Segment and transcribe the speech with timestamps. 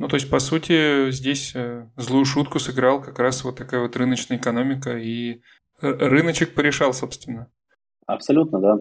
[0.00, 3.94] Ну, то есть, по сути, здесь э, злую шутку сыграл как раз вот такая вот
[3.96, 5.42] рыночная экономика, и
[5.82, 7.48] э, рыночек порешал, собственно.
[8.06, 8.78] Абсолютно, да.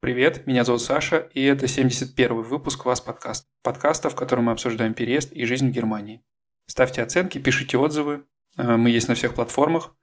[0.00, 3.46] Привет, меня зовут Саша, и это 71 выпуск «Вас подкаст».
[3.62, 6.22] Подкаста, в котором мы обсуждаем переезд и жизнь в Германии.
[6.66, 8.24] Ставьте оценки, пишите отзывы.
[8.56, 9.94] Э, мы есть на всех платформах.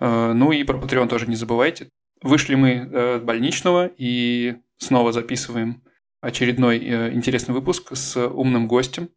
[0.00, 1.90] Э, ну и про Patreon тоже не забывайте.
[2.22, 5.82] Вышли мы э, больничного и снова записываем
[6.20, 9.10] очередной интересный выпуск с умным гостем.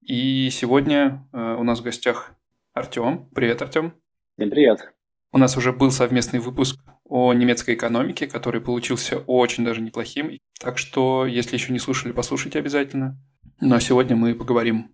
[0.00, 2.32] И сегодня у нас в гостях
[2.72, 3.28] Артем.
[3.34, 3.94] Привет, Артем.
[4.36, 4.92] Всем привет.
[5.30, 10.38] У нас уже был совместный выпуск о немецкой экономике, который получился очень даже неплохим.
[10.58, 13.18] Так что, если еще не слушали, послушайте обязательно.
[13.60, 14.90] Ну а сегодня мы поговорим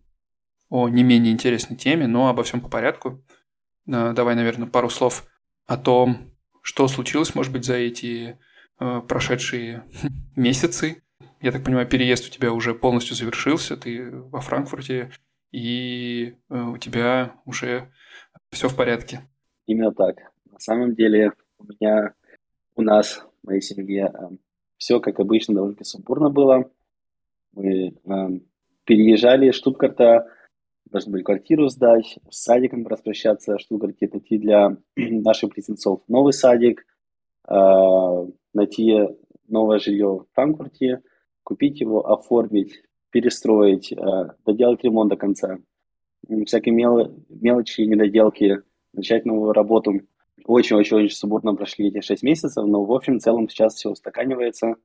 [0.75, 3.23] о не менее интересной теме, но обо всем по порядку.
[3.87, 5.25] Э, давай, наверное, пару слов
[5.67, 8.41] о том, что случилось, может быть, за эти
[8.81, 9.85] э, прошедшие
[10.37, 11.05] месяцы.
[11.41, 15.13] Я так понимаю, переезд у тебя уже полностью завершился, ты во Франкфурте,
[15.53, 17.93] и э, у тебя уже
[18.51, 19.21] все в порядке.
[19.67, 20.17] Именно так.
[20.51, 22.15] На самом деле у меня,
[22.75, 24.13] у нас, в моей семье,
[24.77, 26.69] все как обычно довольно сумбурно было.
[27.53, 27.95] Мы
[28.85, 30.27] переезжали из Штутгарта
[30.95, 36.87] должны были квартиру сдать, с садиком распрощаться, Штутгарте найти для наших близнецов новый садик,
[37.49, 37.55] э,
[38.55, 39.09] найти
[39.49, 41.03] новое жилье в Франкфурте,
[41.43, 43.97] купить его, оформить, перестроить, э,
[44.47, 45.59] доделать ремонт до конца.
[46.47, 49.95] Всякие мел мелочи, недоделки, начать новую работу.
[50.47, 54.77] Очень-очень-очень субурно прошли эти шесть месяцев, но в общем целом сейчас все устаканивается,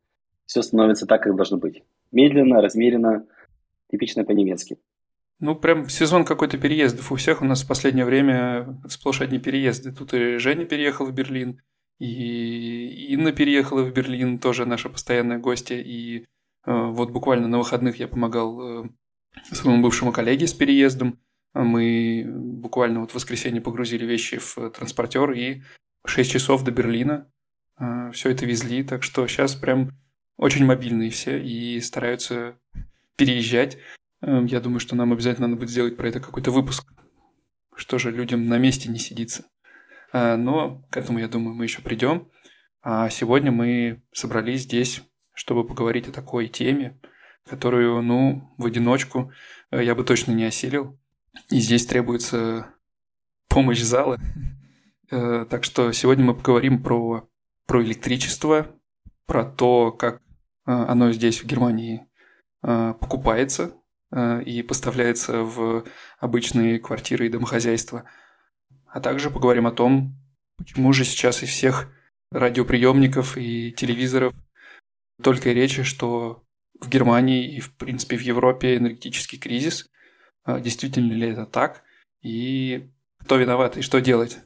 [0.47, 1.83] все становится так, как должно быть.
[2.11, 3.27] Медленно, размеренно,
[3.91, 4.79] типично по-немецки.
[5.39, 7.11] Ну, прям сезон какой-то переездов.
[7.11, 9.93] У всех у нас в последнее время сплошь одни переезды.
[9.93, 11.61] Тут и Женя переехал в Берлин,
[11.99, 15.77] и Инна переехала в Берлин, тоже наша постоянная гостья.
[15.77, 16.23] И э,
[16.65, 18.89] вот буквально на выходных я помогал э,
[19.51, 21.19] своему бывшему коллеге с переездом.
[21.53, 25.63] Мы буквально вот в воскресенье погрузили вещи в транспортер и
[26.05, 27.31] 6 часов до Берлина
[27.79, 28.83] э, все это везли.
[28.83, 29.91] Так что сейчас прям
[30.37, 32.57] очень мобильные все и стараются
[33.17, 33.77] переезжать.
[34.21, 36.91] Эм, я думаю, что нам обязательно надо будет сделать про это какой-то выпуск.
[37.75, 39.45] Что же людям на месте не сидится.
[40.11, 42.29] А, но к этому, я думаю, мы еще придем.
[42.81, 45.01] А сегодня мы собрались здесь,
[45.33, 46.99] чтобы поговорить о такой теме,
[47.45, 49.31] которую, ну, в одиночку
[49.71, 50.99] э, я бы точно не осилил.
[51.49, 52.67] И здесь требуется
[53.47, 54.19] помощь зала.
[55.11, 57.29] Э, так что сегодня мы поговорим про,
[57.65, 58.67] про электричество,
[59.25, 62.05] про то, как э, оно здесь, в Германии,
[62.61, 63.78] покупается, Э,
[64.11, 65.85] и поставляется в
[66.19, 68.05] обычные квартиры и домохозяйства.
[68.87, 70.15] А также поговорим о том,
[70.57, 71.91] почему же сейчас из всех
[72.31, 74.33] радиоприемников и телевизоров
[75.21, 76.43] только и речи, что
[76.79, 79.89] в Германии и, в принципе, в Европе энергетический кризис.
[80.43, 81.83] А действительно ли это так?
[82.21, 82.89] И
[83.19, 84.39] кто виноват и что делать?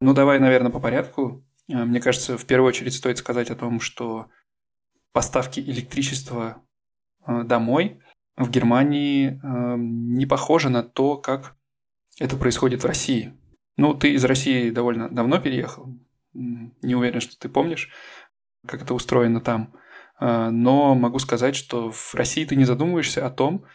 [0.00, 1.44] Ну, давай, наверное, по порядку.
[1.68, 4.28] Э, мне кажется, в первую очередь стоит сказать о том, что
[5.12, 6.62] поставки электричества
[7.26, 8.00] э, домой
[8.36, 11.56] в Германии э, не похоже на то, как
[12.18, 13.34] это происходит в России.
[13.76, 15.94] Ну, ты из России довольно давно переехал.
[16.32, 17.90] Не уверен, что ты помнишь,
[18.66, 19.74] как это устроено там.
[20.20, 23.66] Э, но могу сказать, что в России ты не задумываешься о том,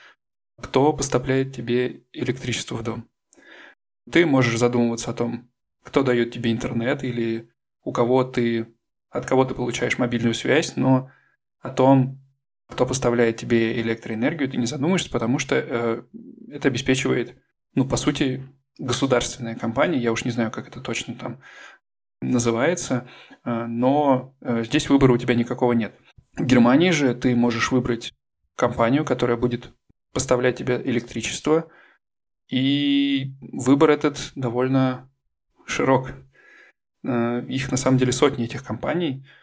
[0.60, 3.08] кто поставляет тебе электричество в дом.
[4.12, 5.50] Ты можешь задумываться о том,
[5.84, 7.52] кто дает тебе интернет или
[7.84, 8.74] у кого ты,
[9.10, 11.12] от кого ты получаешь мобильную связь, но
[11.68, 12.20] о том,
[12.70, 16.04] кто поставляет тебе электроэнергию, ты не задумаешься, потому что э,
[16.50, 17.38] это обеспечивает,
[17.76, 18.44] ну, по сути,
[18.78, 21.40] государственная компания, я уж не знаю, как это точно там
[22.22, 23.08] называется,
[23.44, 25.96] э, но э, здесь выбора у тебя никакого нет.
[26.34, 28.14] В Германии же ты можешь выбрать
[28.56, 29.72] компанию, которая будет
[30.14, 31.70] поставлять тебе электричество,
[32.50, 35.10] и выбор этот довольно
[35.66, 36.12] широк.
[37.04, 39.26] Э, их на самом деле сотни этих компаний–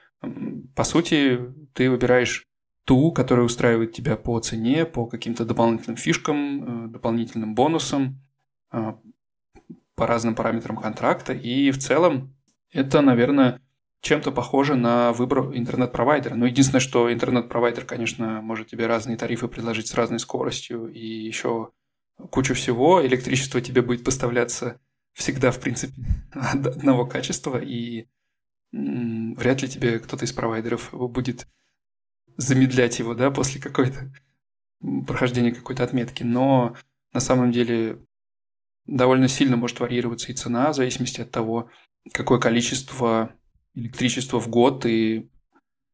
[0.74, 1.40] по сути,
[1.72, 2.46] ты выбираешь
[2.84, 8.20] ту, которая устраивает тебя по цене, по каким-то дополнительным фишкам, э, дополнительным бонусам,
[8.72, 8.94] э,
[9.94, 11.32] по разным параметрам контракта.
[11.32, 12.34] И в целом
[12.72, 13.60] это, наверное,
[14.00, 16.34] чем-то похоже на выбор интернет-провайдера.
[16.34, 21.70] Но единственное, что интернет-провайдер, конечно, может тебе разные тарифы предложить с разной скоростью и еще
[22.30, 23.04] кучу всего.
[23.04, 24.78] Электричество тебе будет поставляться
[25.14, 25.94] всегда, в принципе,
[26.32, 28.06] одного качества, и
[28.74, 31.46] вряд ли тебе кто-то из провайдеров будет
[32.36, 34.12] замедлять его, да, после какой-то
[35.06, 36.76] прохождения какой-то отметки, но
[37.12, 38.00] на самом деле
[38.86, 41.70] довольно сильно может варьироваться и цена в зависимости от того,
[42.12, 43.34] какое количество
[43.74, 45.30] электричества в год ты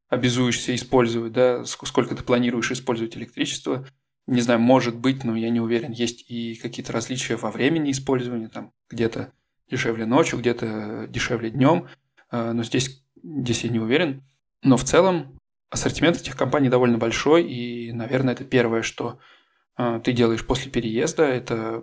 [0.08, 3.86] обязуешься использовать, да, сколько ты планируешь использовать электричество.
[4.26, 5.92] Не знаю, может быть, но я не уверен.
[5.92, 9.32] Есть и какие-то различия во времени использования, там где-то
[9.70, 11.88] дешевле ночью, где-то дешевле днем,
[12.30, 14.22] но здесь, здесь я не уверен.
[14.62, 15.38] Но в целом
[15.70, 19.18] ассортимент этих компаний довольно большой, и, наверное, это первое, что
[19.78, 21.82] э, ты делаешь после переезда, это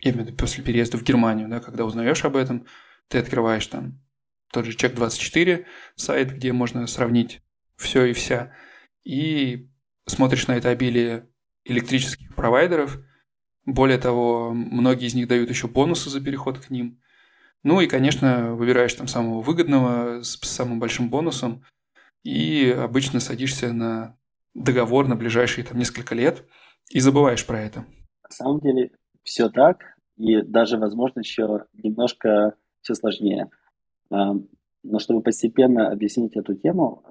[0.00, 2.66] именно после переезда в Германию, да, когда узнаешь об этом,
[3.08, 4.00] ты открываешь там
[4.52, 5.64] тот же Check24
[5.96, 7.40] сайт, где можно сравнить
[7.76, 8.52] все и вся,
[9.04, 9.68] и
[10.06, 11.28] смотришь на это обилие
[11.64, 12.98] электрических провайдеров.
[13.64, 17.00] Более того, многие из них дают еще бонусы за переход к ним.
[17.66, 21.64] Ну и, конечно, выбираешь там самого выгодного с самым большим бонусом
[22.22, 24.16] и обычно садишься на
[24.54, 26.44] договор на ближайшие там несколько лет
[26.90, 27.80] и забываешь про это.
[28.22, 28.92] На самом деле
[29.24, 29.80] все так,
[30.16, 33.50] и даже, возможно, еще немножко все сложнее.
[34.10, 37.02] Но чтобы постепенно объяснить эту тему,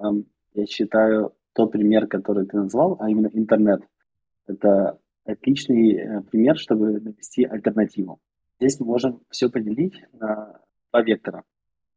[0.54, 3.82] я считаю тот пример, который ты назвал, а именно интернет,
[4.46, 8.20] это отличный э, пример, чтобы навести альтернативу.
[8.58, 10.60] Здесь мы можем все поделить на
[10.90, 11.44] два вектора.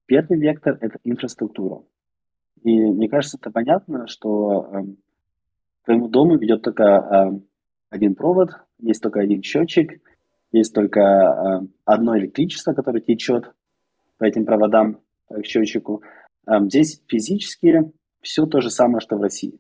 [0.05, 1.83] Первый вектор– это инфраструктура.
[2.63, 4.81] И мне кажется, это понятно, что э,
[5.81, 7.39] к твоему дому ведет только э,
[7.89, 10.01] один провод, есть только один счетчик,
[10.51, 13.51] есть только э, одно электричество, которое течет
[14.17, 16.01] по этим проводам, к счетчику.
[16.45, 17.91] Э, здесь физически
[18.21, 19.59] все то же самое, что в России.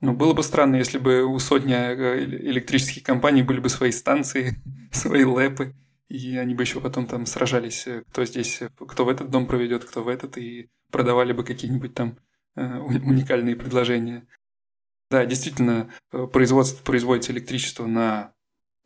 [0.00, 4.56] Ну, было бы странно, если бы у сотни э, электрических компаний были бы свои станции,
[4.92, 5.74] свои лэпы,
[6.08, 9.46] и они бы еще потом там сражались, э, кто здесь, э, кто в этот дом
[9.46, 12.18] проведет, кто в этот, и продавали бы какие-нибудь там
[12.56, 14.28] уникальные предложения.
[15.10, 15.90] Да, действительно,
[16.32, 18.32] производство, производится электричество на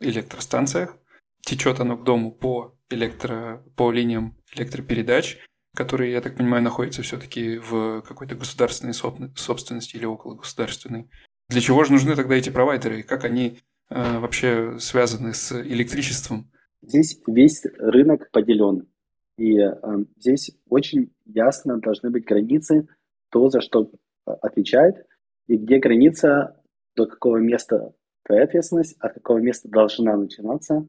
[0.00, 0.96] электростанциях,
[1.42, 5.38] течет оно к дому по, электро, по линиям электропередач,
[5.74, 11.10] которые, я так понимаю, находятся все-таки в какой-то государственной собственности или около государственной.
[11.48, 13.02] Для чего же нужны тогда эти провайдеры?
[13.02, 16.50] Как они э, вообще связаны с электричеством?
[16.82, 18.88] Здесь весь рынок поделен.
[19.36, 19.76] И э,
[20.16, 22.88] здесь очень ясно должны быть границы,
[23.30, 23.90] то, за что
[24.26, 25.06] э, отвечает,
[25.46, 26.60] и где граница,
[26.96, 27.94] до какого места
[28.24, 30.86] твоя ответственность, от какого места должна начинаться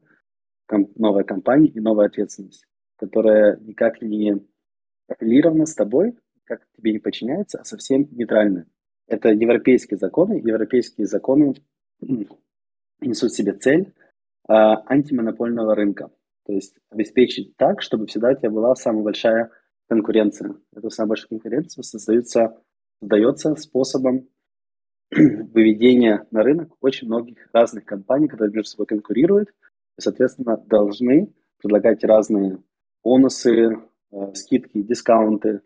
[0.96, 2.66] новая компания и новая ответственность,
[2.96, 4.46] которая никак не
[5.08, 8.66] аффилирована с тобой, как тебе не подчиняется, а совсем нейтральны.
[9.06, 10.34] Это европейские законы.
[10.34, 11.54] Европейские законы
[13.00, 13.92] несут себе цель
[14.48, 16.10] антимонопольного рынка.
[16.46, 19.50] То есть обеспечить так, чтобы всегда у тебя была самая большая
[19.88, 20.56] конкуренция.
[20.74, 22.56] Эта самая большая конкуренция создается,
[23.00, 24.28] создается способом
[25.10, 29.50] выведения на рынок очень многих разных компаний, которые между собой конкурируют,
[29.98, 32.62] и, соответственно, должны предлагать разные
[33.04, 33.76] бонусы,
[34.12, 35.60] Э, скидки, дискаунты,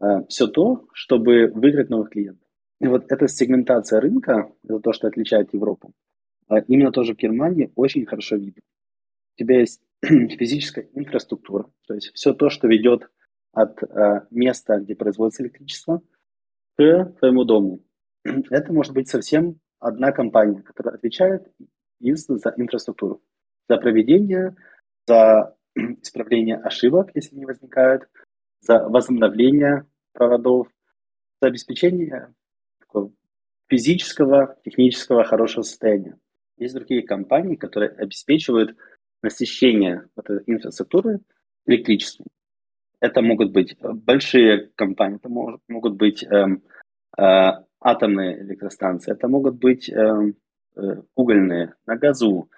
[0.00, 2.48] э, все то, чтобы выиграть новых клиентов.
[2.80, 5.92] И вот эта сегментация рынка, это то, что отличает Европу, э,
[6.68, 8.62] именно тоже в Германии очень хорошо видно.
[9.36, 13.10] У тебя есть физическая инфраструктура, то есть все то, что ведет
[13.52, 13.78] от
[14.30, 16.02] места, где производится электричество,
[16.76, 17.84] к твоему дому.
[18.50, 21.46] Это может быть совсем одна компания, которая отвечает
[22.00, 23.22] единственно за инфраструктуру,
[23.68, 24.56] за проведение,
[25.06, 28.08] за исправление ошибок, если они возникают,
[28.60, 30.68] за возобновление проводов,
[31.40, 32.34] за обеспечение
[33.68, 36.18] физического, технического хорошего состояния.
[36.56, 38.76] Есть другие компании, которые обеспечивают
[39.22, 41.20] насыщение вот этой инфраструктуры
[41.66, 42.26] электричеством.
[43.00, 46.62] Это могут быть большие компании, это могут, могут быть эм,
[47.18, 50.36] э, атомные электростанции, это могут быть эм,
[50.76, 52.48] э, угольные, на газу,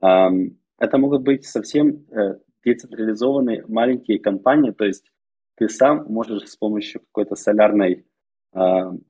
[0.00, 5.10] эм, это могут быть совсем э, децентрализованные маленькие компании, то есть
[5.56, 8.06] ты сам можешь с помощью какой-то солярной
[8.54, 8.58] э,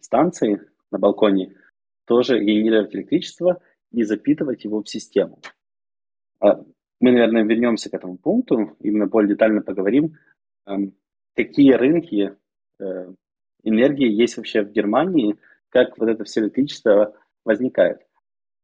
[0.00, 1.54] станции на балконе
[2.06, 3.60] тоже генерировать электричество
[3.92, 5.40] и запитывать его в систему.
[6.40, 6.56] А
[7.00, 10.16] мы, наверное, вернемся к этому пункту, именно более детально поговорим,
[10.66, 10.72] э,
[11.34, 12.36] какие рынки
[12.78, 13.12] э,
[13.62, 15.36] энергии есть вообще в Германии,
[15.68, 18.00] как вот это все электричество возникает.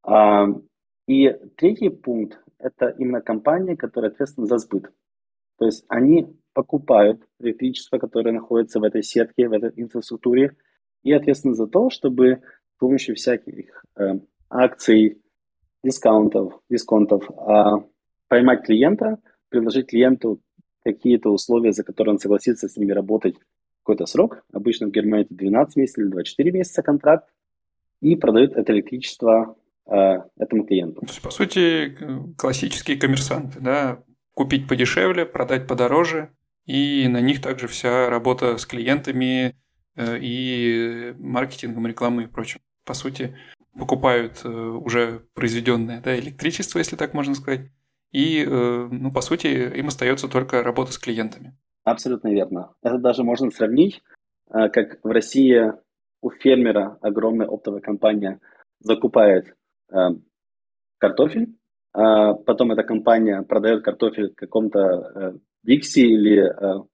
[0.02, 0.46] А,
[1.06, 4.92] и третий пункт это именно компании, которые ответственны за сбыт.
[5.58, 10.56] То есть они покупают электричество, которое находится в этой сетке, в этой инфраструктуре,
[11.02, 12.42] и ответственны за то, чтобы
[12.74, 14.14] с помощью всяких э,
[14.48, 15.22] акций,
[15.82, 17.64] дискаунтов, дисконтов э,
[18.28, 20.40] поймать клиента, предложить клиенту
[20.84, 23.36] какие-то условия, за которые он согласится с ними работать
[23.82, 24.44] какой-то срок.
[24.52, 27.28] Обычно в Германии это 12 месяцев или 24 месяца контракт.
[28.00, 31.00] И продают это электричество этому клиенту.
[31.02, 31.96] То есть, по сути,
[32.36, 34.02] классические коммерсанты, да,
[34.34, 36.30] купить подешевле, продать подороже,
[36.66, 39.54] и на них также вся работа с клиентами
[39.96, 42.60] и маркетингом, рекламой и прочим.
[42.84, 43.36] По сути,
[43.78, 47.70] покупают уже произведенное да, электричество, если так можно сказать,
[48.12, 49.46] и, ну, по сути,
[49.78, 51.56] им остается только работа с клиентами.
[51.84, 52.74] Абсолютно верно.
[52.82, 54.02] Это даже можно сравнить,
[54.48, 55.72] как в России
[56.20, 58.40] у фермера огромная оптовая компания
[58.80, 59.54] закупает
[59.92, 59.96] э,
[60.98, 61.56] картофель,
[61.92, 66.84] а потом эта компания продает картофель каком-то э, Дикси или э,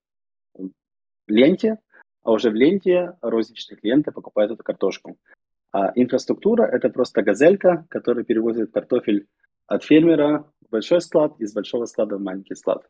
[1.26, 1.78] ленте,
[2.22, 5.16] а уже в ленте розничные клиенты покупают эту картошку.
[5.73, 9.26] А инфраструктура– это просто газелька, которая перевозит картофель
[9.67, 12.88] от фермера в большой склад, из большого склада в маленький склад.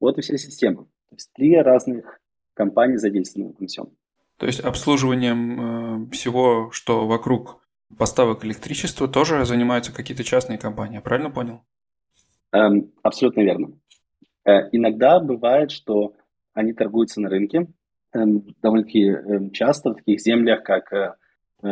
[0.00, 0.84] Вот и вся система.
[1.08, 2.20] То есть три разных
[2.54, 3.90] компании задействованы в этом всем.
[4.38, 7.60] То есть обслуживанием э, всего, что вокруг
[7.96, 11.62] поставок электричества, тоже занимаются какие-то частные компании, правильно понял?
[12.52, 13.72] Эм, абсолютно верно.
[14.44, 16.14] Э, иногда бывает, что
[16.52, 17.66] они торгуются на рынке,
[18.12, 21.14] эм, довольно-таки эм, часто в таких землях, как э, э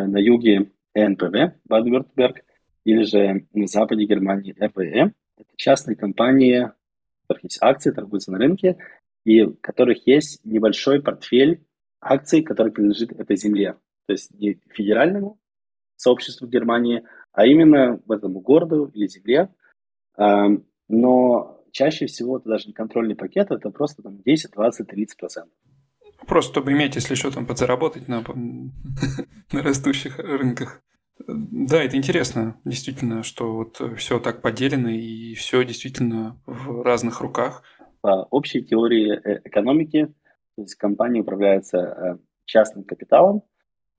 [0.07, 2.45] на юге НПВ, Баден-Вюртемберг,
[2.85, 5.13] или же на западе Германии ЭПЭ.
[5.37, 8.77] Это частные компании, у которых есть акции, торгуются на рынке,
[9.25, 11.65] и у которых есть небольшой портфель
[12.01, 13.77] акций, который принадлежит этой земле.
[14.07, 15.39] То есть не федеральному
[15.97, 19.49] сообществу Германии, а именно в этом городу или земле.
[20.17, 25.59] Но чаще всего это даже не контрольный пакет, это просто там 10, 20, 30 процентов.
[26.27, 28.23] Просто чтобы иметь, если что, там подзаработать на,
[29.53, 30.83] на растущих рынках.
[31.27, 37.63] Да, это интересно, действительно, что вот все так поделено и все действительно в разных руках.
[38.01, 40.13] По общей теории э, экономики
[40.57, 43.43] то есть компания управляется э, частным капиталом,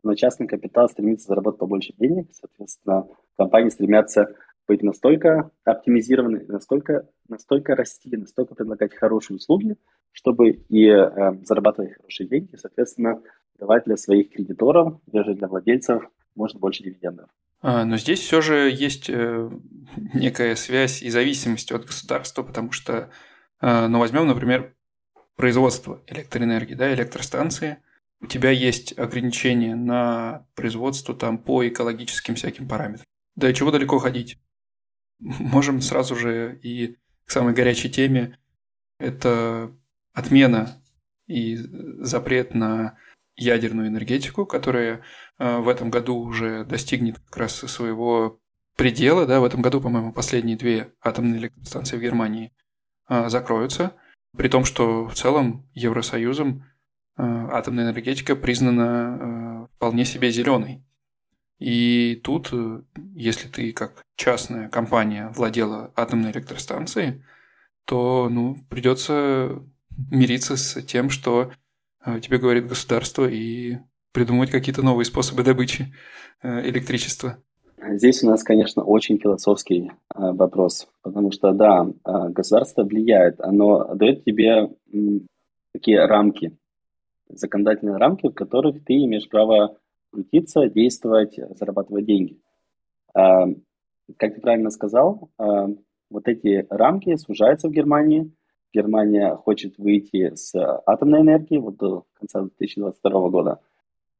[0.03, 4.33] но частный капитал стремится заработать побольше денег, соответственно, компании стремятся
[4.67, 9.75] быть настолько оптимизированы, настолько, настолько расти, настолько предлагать хорошие услуги,
[10.15, 13.21] чтобы и э, зарабатывать хорошие деньги, соответственно,
[13.59, 16.03] давать для своих кредиторов, даже для владельцев,
[16.35, 17.29] может больше дивидендов.
[17.61, 19.49] А, но здесь все же есть э,
[20.13, 23.09] некая связь и зависимость от государства, потому что,
[23.59, 24.73] э, ну, возьмем, например,
[25.35, 27.77] производства электроэнергии, да, электростанции,
[28.21, 33.05] у тебя есть ограничения на производство там по экологическим всяким параметрам.
[33.35, 34.39] Да и чего далеко ходить?
[35.19, 36.95] Можем сразу же и
[37.25, 38.37] к самой горячей теме.
[38.97, 39.75] Это
[40.15, 40.81] отмена
[41.27, 41.57] и
[41.99, 42.97] запрет на
[43.35, 45.01] ядерную энергетику, которая
[45.37, 48.39] э, в этом году уже достигнет как раз своего
[48.75, 49.27] предела.
[49.27, 52.51] Да, в этом году, по-моему, последние две атомные электростанции в Германии
[53.09, 53.93] э, закроются–
[54.35, 56.63] при том, что в целом Евросоюзом
[57.17, 60.83] э, атомная энергетика признана вполне себе зеленой.
[61.57, 62.51] И тут,
[63.13, 67.23] если ты как частная компания владела атомной электростанцией,
[67.85, 69.63] то ну, придется
[70.11, 71.51] мириться с тем, что
[72.21, 73.77] тебе говорит государство, и
[74.11, 75.93] придумывать какие-то новые способы добычи
[76.43, 77.37] электричества.
[77.93, 83.93] Здесь у нас, конечно, очень философский э, вопрос, потому что, да, э, государство влияет, оно
[83.93, 84.97] дает тебе э,
[85.71, 86.57] такие рамки,
[87.29, 89.77] законодательные рамки, в которых ты имеешь право
[90.11, 92.39] крутиться, действовать, зарабатывать деньги.
[93.13, 93.45] Э,
[94.17, 95.67] как ты правильно сказал, э,
[96.09, 98.31] вот эти рамки сужаются в Германии.
[98.75, 100.53] Германия хочет выйти с
[100.85, 103.59] атомной энергии вот до конца 2022 года–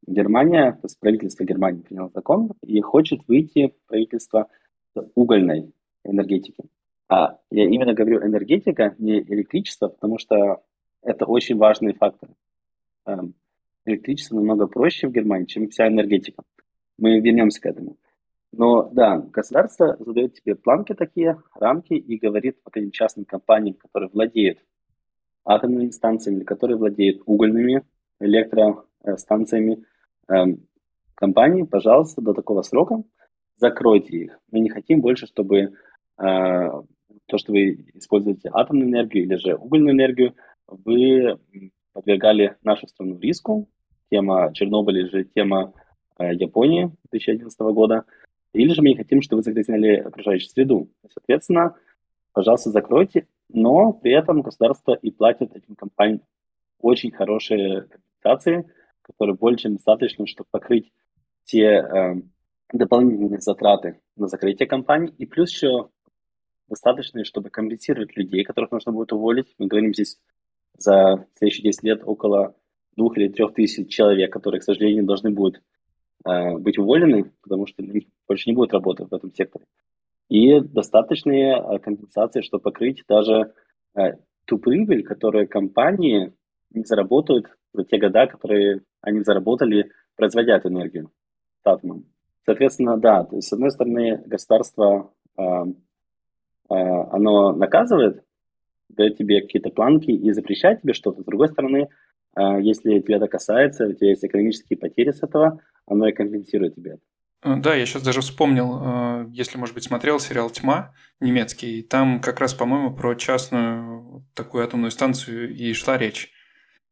[0.07, 4.47] Германия, то есть правительство Германии приняло закон и хочет выйти правительство
[4.93, 5.71] с угольной
[6.03, 6.63] энергетики.
[7.07, 10.61] А я именно говорю энергетика, не электричество, потому что
[11.01, 12.29] это очень важный фактор.
[13.05, 13.33] Эм,
[13.85, 16.43] электричество намного проще в Германии, чем вся энергетика.
[16.97, 17.97] Мы вернемся к этому.
[18.57, 24.09] Но да, государство задает тебе планки такие, рамки и говорит вот этим частным компаниям, которые
[24.09, 24.59] владеют
[25.43, 27.83] атомными станциями, которые владеют угольными
[28.19, 29.83] электростанциями,
[30.27, 30.67] Эм,
[31.13, 33.03] компании, пожалуйста, до такого срока
[33.57, 34.39] закройте их.
[34.51, 35.69] Мы не хотим больше, чтобы э,
[36.17, 40.35] то, что вы используете атомную энергию или же угольную энергию,
[40.67, 41.39] вы
[41.93, 43.69] подвергали нашу страну риску.
[44.11, 45.73] Тема Чернобыля же тема
[46.17, 48.05] э, Японии 2011 года.
[48.55, 50.89] Или же мы не хотим, чтобы вы загрязняли окружающую среду.
[51.13, 51.75] Соответственно,
[52.33, 56.21] пожалуйста, закройте, но при этом государство и платит этим компаниям
[56.79, 58.69] очень хорошие компенсации–
[59.05, 60.91] которые более чем достаточно, чтобы покрыть
[61.43, 62.15] те э,
[62.73, 65.89] дополнительные затраты на закрытие компании, и плюс еще
[66.67, 69.53] достаточно, чтобы компенсировать людей, которых нужно будет уволить.
[69.59, 70.19] Мы говорим здесь
[70.75, 72.55] за следующие 10 лет около
[72.95, 75.61] двух или трех тысяч человек, которые, к сожалению, должны будут
[76.23, 77.83] быть уволены, потому что
[78.27, 79.65] больше не будет работы в этом секторе.
[80.29, 83.53] И достаточные э, компенсации, чтобы покрыть даже
[83.95, 84.13] э,
[84.45, 86.33] ту прибыль, которую компании
[86.71, 91.11] не заработают за те года, которые они заработали, производя эту энергию
[91.63, 92.05] атомом.
[92.45, 95.73] Соответственно, да, то есть, с одной стороны, государство, э, э,
[96.69, 98.23] оно наказывает,
[98.89, 101.21] дает тебе какие-то планки и запрещает тебе что-то.
[101.21, 101.89] С другой стороны,
[102.35, 106.75] э, если тебя это касается, у тебя есть экономические потери с этого, оно и компенсирует
[106.75, 107.01] тебе это.
[107.43, 112.19] Э, да, я сейчас даже вспомнил, э, если, может быть, смотрел сериал «Тьма» немецкий, там
[112.19, 116.31] как раз, по-моему, про частную такую атомную станцию и шла речь.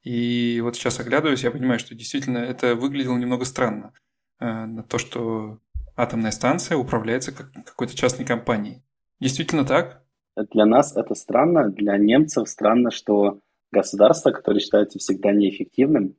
[0.04, 3.94] И вот сейчас оглядываюсь, я понимаю, что действительно это выглядело немного странно.
[4.40, 5.60] Э, то, что
[5.96, 8.84] атомная станция управляется как какой-то частной компанией.
[9.20, 10.04] Действительно так?
[10.52, 13.40] Для нас это странно, для немцев странно, что
[13.72, 16.16] государство, которое считается всегда неэффективным,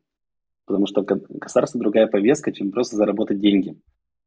[0.66, 3.76] потому что государство другая повестка, чем просто заработать деньги.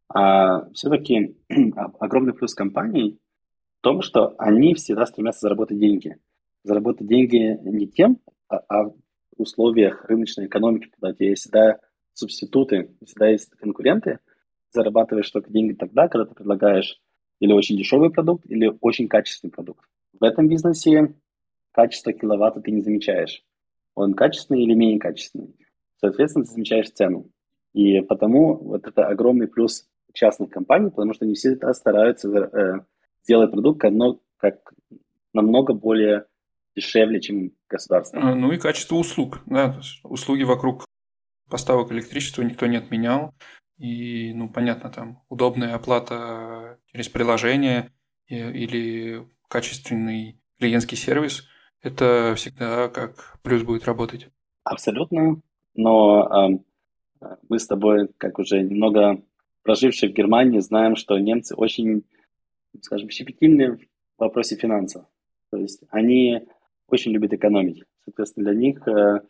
[0.10, 1.36] А все-таки
[2.00, 3.20] огромный плюс компаний
[3.80, 6.18] в том, что они всегда стремятся заработать деньги.
[6.64, 8.96] Заработать деньги не тем, а, а в
[9.38, 11.80] условиях рыночной экономики, когда у тебя всегда
[12.14, 14.20] субституты, всегда есть конкуренты,
[14.72, 17.00] зарабатываешь только деньги тогда, когда ты предлагаешь
[17.40, 19.86] или очень дешевый продукт, или очень качественный продукт.
[20.20, 21.14] В этом бизнесе
[21.72, 23.44] качество киловатта ты не замечаешь.
[23.94, 25.56] Он качественный или менее качественный.
[25.98, 27.32] Соответственно, ты замечаешь цену.
[27.74, 32.80] И потому вот это огромный плюс частных компаний, потому что они всегда стараются э,
[33.24, 33.94] сделать продукт как,
[34.38, 34.74] как
[35.34, 36.26] намного более
[36.76, 38.20] дешевле, чем государство.
[38.22, 39.42] А, ну и качество услуг.
[39.46, 40.86] Да, услуги вокруг
[41.50, 43.34] поставок электричества никто не отменял.
[43.78, 47.92] И, ну, понятно, там удобная оплата через приложение
[48.28, 51.48] или качественный клиентский сервис,
[51.82, 54.30] это всегда как плюс будет работать.
[54.64, 55.42] Абсолютно.
[55.78, 56.60] Но
[57.22, 59.22] э, мы с тобой, как уже немного
[59.64, 62.04] прожившие в Германии, знаем, что немцы очень,
[62.82, 63.80] скажем, щепетильны в
[64.18, 65.06] вопросе финансов.
[65.52, 66.42] То есть они
[66.90, 67.84] очень любят экономить.
[68.04, 69.22] Соответственно, для них э,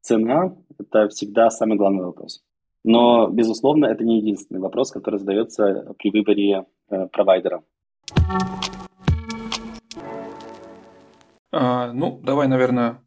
[0.00, 2.42] цена– это всегда самый главный вопрос.
[2.84, 7.62] Но, безусловно, это не единственный вопрос, который задается при выборе э, провайдера.
[11.52, 13.02] А, ну, давай, наверное,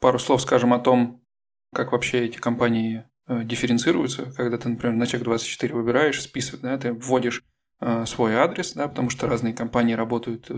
[0.00, 1.21] пару слов скажем о том,
[1.72, 6.92] как вообще эти компании Э, дифференцируются, когда ты, например, на Чек24 выбираешь список, да, ты
[6.92, 7.44] вводишь
[7.80, 10.54] э, свой адрес, да, потому что разные компании работают э,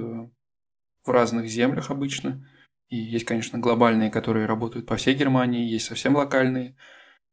[1.04, 2.48] в разных землях обычно.
[2.88, 6.76] И есть, конечно, глобальные, которые работают по всей Германии, есть совсем локальные.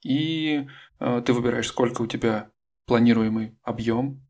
[0.04, 0.67] И
[1.00, 2.52] э, ты выбираешь, сколько у тебя
[2.86, 4.22] планируемый объем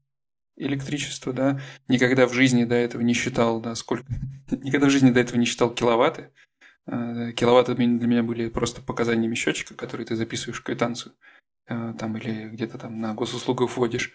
[0.57, 1.59] электричества, да.
[1.87, 4.05] Никогда в жизни до этого не считал, да, сколько...
[4.51, 6.31] Никогда в жизни до этого не считал киловатты.
[6.87, 11.13] Э, киловатты для меня были просто показаниями счетчика, который ты записываешь в квитанцию,
[11.67, 14.13] э, там или где-то там на госуслугах вводишь.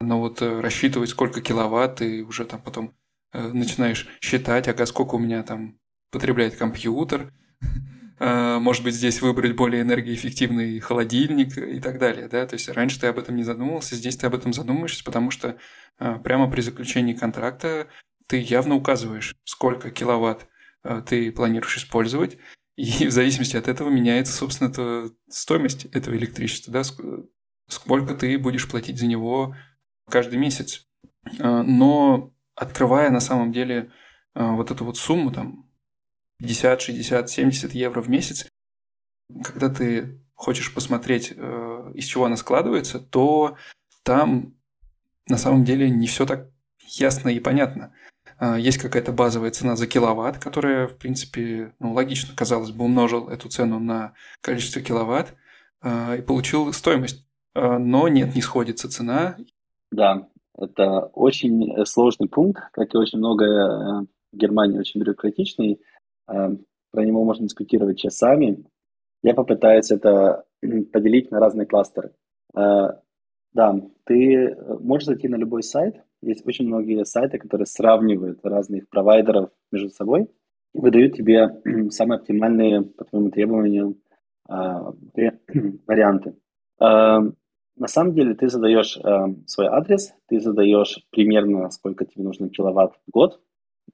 [0.00, 2.94] Но вот э, рассчитывать, сколько киловатт, ты уже там потом
[3.34, 5.78] начинаешь считать, ага, сколько у меня там
[6.10, 7.32] потребляет компьютер,
[8.20, 13.06] может быть, здесь выбрать более энергоэффективный холодильник и так далее, да, то есть раньше ты
[13.06, 15.56] об этом не задумывался, здесь ты об этом задумаешься, потому что
[15.96, 17.88] прямо при заключении контракта
[18.26, 20.46] ты явно указываешь, сколько киловатт
[21.06, 22.38] ты планируешь использовать,
[22.76, 26.82] и в зависимости от этого меняется, собственно, это стоимость этого электричества, да,
[27.68, 29.54] сколько ты будешь платить за него
[30.08, 30.86] каждый месяц.
[31.38, 33.92] Э, но открывая на самом деле
[34.34, 35.70] э, вот эту вот сумму, там,
[36.38, 38.48] 50, 60, 70 евро в месяц,
[39.44, 43.56] когда ты хочешь посмотреть, из чего она складывается, то
[44.02, 44.56] там
[45.28, 47.94] на самом деле не все так ясно и понятно.
[48.42, 53.28] А, есть какая-то базовая цена за киловатт, которая, в принципе, ну, логично, казалось бы, умножил
[53.28, 55.36] эту цену на количество киловатт
[55.80, 57.24] а, и получил стоимость.
[57.54, 59.36] А, но нет, не сходится цена.
[59.92, 60.28] Да,
[60.58, 65.80] это очень э, сложный пункт, как и очень многое э, в Германии очень бюрократичный.
[66.26, 68.64] Про него можно дискутировать часами.
[69.22, 72.12] Я попытаюсь это поделить на разные кластеры.
[72.54, 78.88] Да, ты э, можешь зайти на любой сайт, есть очень многие сайты, которые сравнивают разных
[78.88, 80.30] провайдеров между собой
[80.74, 83.96] и выдают тебе самые оптимальные по твоим требованиям
[84.48, 84.92] а,
[85.86, 86.36] варианты.
[86.78, 87.20] А,
[87.76, 92.94] на самом деле ты задаешь а, свой адрес, ты задаешь примерно сколько тебе нужно киловатт
[93.06, 93.40] в год,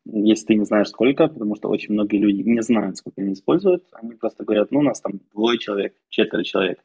[0.05, 3.85] если ты не знаешь сколько, потому что очень многие люди не знают, сколько они используют,
[3.93, 6.85] они просто говорят, ну у нас там двое человек, четверо человек,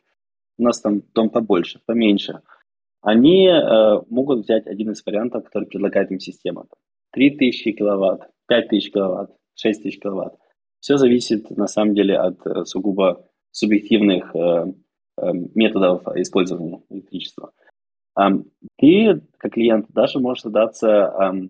[0.57, 2.41] у нас там дом побольше, поменьше–
[3.03, 6.65] они э, могут взять один из вариантов, который предлагает им система.
[7.11, 10.35] 3000 киловатт, 5000 киловатт, 6000 киловатт.
[10.79, 14.73] Все зависит на самом деле от э, сугубо субъективных э,
[15.53, 17.51] методов использования электричества.
[18.77, 21.49] Ты, как клиент, даже можешь задаться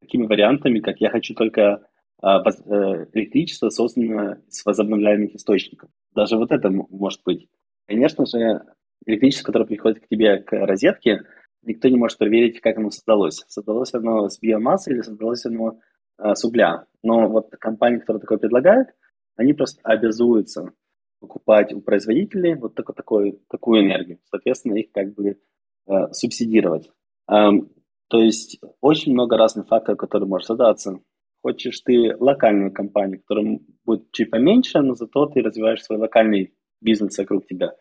[0.00, 1.86] такими вариантами, как я хочу только
[2.22, 5.88] э, электричество, созданное с возобновляемых источников.
[6.14, 7.48] Даже вот это может быть.
[7.86, 8.62] Конечно же,
[9.06, 11.22] электричество, которое приходит к тебе к розетке,
[11.62, 13.44] никто не может проверить, как оно создалось.
[13.48, 15.78] Создалось оно с биомассы или создалось оно
[16.16, 16.86] а, с угля.
[17.02, 18.88] Но вот компании, которые такое предлагают,
[19.36, 20.72] они просто обязуются
[21.20, 24.18] покупать у производителей вот такой, такой, такую энергию.
[24.30, 25.38] Соответственно, их как бы
[25.86, 26.90] э, субсидировать.
[27.28, 27.70] Эм,
[28.08, 30.98] то есть очень много разных факторов, которые можешь задаться.
[31.42, 37.16] Хочешь ты локальную компанию, которая будет чуть поменьше, но зато ты развиваешь свой локальный бизнес
[37.18, 37.74] вокруг тебя.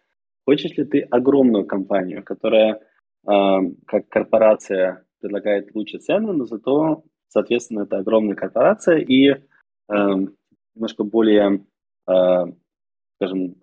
[0.45, 2.79] Хочешь ли ты огромную компанию, которая э,
[3.85, 9.39] как корпорация предлагает лучшие цены, но зато, соответственно, это огромная корпорация и э,
[10.75, 11.65] немножко более
[12.07, 12.45] э,
[13.17, 13.55] скажем,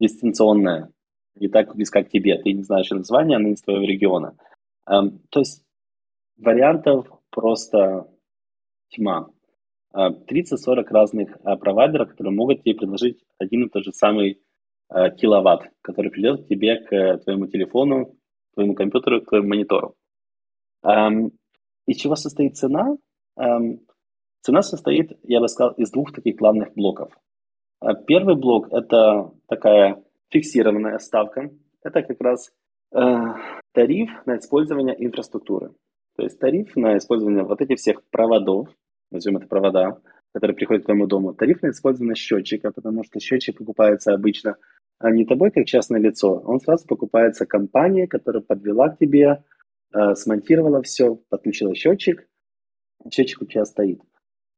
[0.00, 0.92] дистанционная,
[1.34, 4.36] не так близка к тебе, ты не знаешь названия, она из твоего региона.
[4.84, 5.64] То есть
[6.36, 8.08] вариантов просто
[8.88, 9.30] тьма.
[9.94, 14.42] Uh, 30-40 разных провайдеров, которые могут тебе предложить один и тот же самый
[14.92, 19.94] uh, киловатт, который придет к тебе, к твоему телефону, к твоему компьютеру, к твоему монитору.
[20.84, 21.30] Um,
[21.86, 22.96] из чего состоит цена?
[23.38, 23.78] Um,
[24.42, 27.12] цена состоит, я бы сказал, из двух таких главных блоков.
[27.80, 31.50] А первый блок– это такая фиксированная ставка.
[31.82, 32.50] Это как раз
[32.92, 32.98] э,
[33.72, 35.72] тариф на использование инфраструктуры.
[36.16, 38.68] То есть тариф на использование вот этих всех проводов,
[39.10, 40.00] назовем это провода,
[40.34, 41.34] которые приходят к твоему дому.
[41.34, 44.56] Тариф на использование счетчика, потому что счетчик покупается обычно
[44.98, 49.44] а не тобой как частное лицо, он сразу покупается компанией, которая подвела к тебе,
[49.94, 52.28] э, смонтировала все, подключила счетчик,
[53.12, 54.00] счетчик у тебя стоит.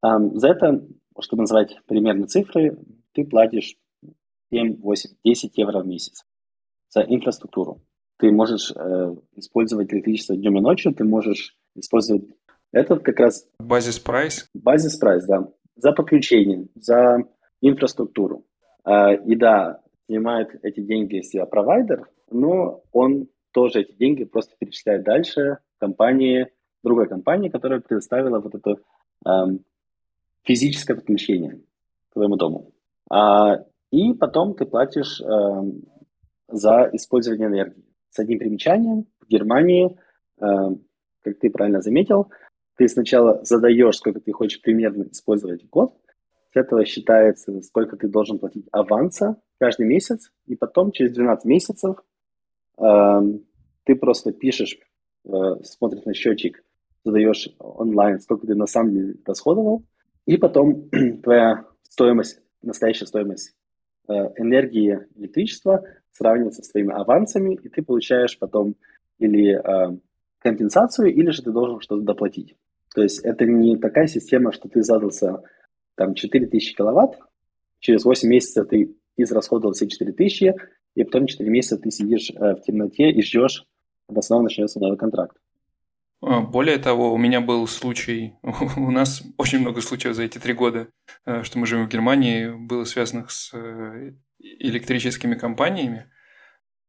[0.05, 0.87] Um, за это,
[1.19, 2.79] чтобы назвать примерные цифры,
[3.13, 3.77] ты платишь
[4.51, 6.25] 7, 8, 10 евро в месяц
[6.89, 7.83] за инфраструктуру.
[8.19, 12.25] Ты можешь э, использовать электричество днем и ночью, ты можешь использовать
[12.73, 13.47] этот как раз...
[13.59, 14.49] Базис прайс?
[14.55, 15.49] Базис прайс, да.
[15.77, 17.25] За подключение, за
[17.61, 18.47] инфраструктуру.
[18.85, 24.57] Э, и да, снимает эти деньги с себя провайдер, но он тоже эти деньги просто
[24.59, 26.49] перечисляет дальше компании,
[26.83, 28.77] другой компании, которая предоставила вот это
[29.25, 29.65] эм,
[30.43, 31.61] физическое подключение
[32.09, 32.73] к твоему дому.
[33.09, 35.63] А, и потом ты платишь э,
[36.49, 37.85] за использование энергии.
[38.11, 39.97] С одним примечанием, в Германии,
[40.41, 40.47] э,
[41.23, 42.31] как ты правильно заметил,
[42.77, 45.95] ты сначала задаешь, сколько ты хочешь примерно использовать в год,
[46.53, 51.97] с этого считается, сколько ты должен платить аванса каждый месяц, и потом через 12 месяцев
[52.79, 53.21] э,
[53.85, 54.79] ты просто пишешь,
[55.25, 55.31] э,
[55.63, 56.65] смотришь на счетчик,
[57.05, 59.85] задаешь онлайн, сколько ты на самом деле расходовал,
[60.27, 60.91] и потом
[61.23, 63.55] твоя стоимость настоящая стоимость
[64.09, 68.75] э, энергии электричества сравнивается с твоими авансами, и ты получаешь потом
[69.19, 69.97] или э,
[70.41, 72.57] компенсацию, или же ты должен что-то доплатить.
[72.95, 75.43] То есть это не такая система, что ты задался
[76.01, 77.19] там 4000 киловатт,
[77.79, 80.55] через 8 месяцев ты израсходовал все 4000,
[80.95, 83.67] и потом 4 месяца ты сидишь э, в темноте и ждешь,
[84.09, 85.37] когда снова начнется новый контракт.
[86.23, 88.33] А, более того, у меня был случай,
[88.79, 90.89] у нас очень много случаев за эти три года,
[91.27, 96.11] э, что мы живем в Германии, было связанных с э, электрическими компаниями.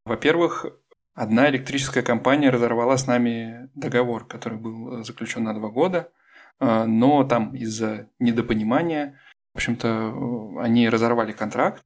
[0.05, 0.67] Во-первых,
[1.15, 6.13] одна электрическая компания разорвала с нами договор, который был заключен на два года,
[6.59, 9.19] но там из-за недопонимания,
[9.53, 11.83] в общем-то, они разорвали контракт,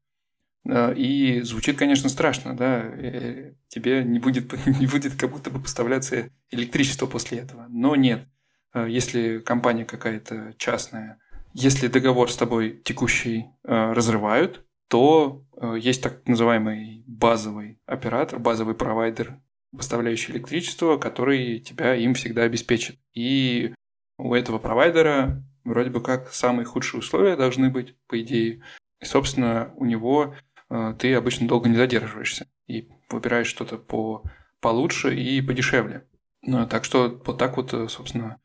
[0.67, 5.61] Э, и звучит, конечно, страшно, да, э, тебе не будет, не будет как будто бы
[5.61, 7.67] поставляться электричество после этого.
[7.69, 8.27] Но нет,
[8.73, 11.19] э, если компания какая-то частная,
[11.53, 15.45] если договор с тобой текущий разрывают, то
[15.77, 19.39] есть так называемый базовый оператор, базовый провайдер,
[19.71, 22.97] поставляющий электричество, который тебя им всегда обеспечит.
[23.13, 23.73] И
[24.17, 28.61] у этого провайдера вроде бы как самые худшие условия должны быть, по идее.
[29.01, 30.35] И, собственно, у него
[30.69, 34.23] Э, ты обычно долго не задерживаешься и выбираешь что-то по
[34.59, 36.07] получше и подешевле.
[36.41, 38.39] Ну, так что вот так вот, э, собственно,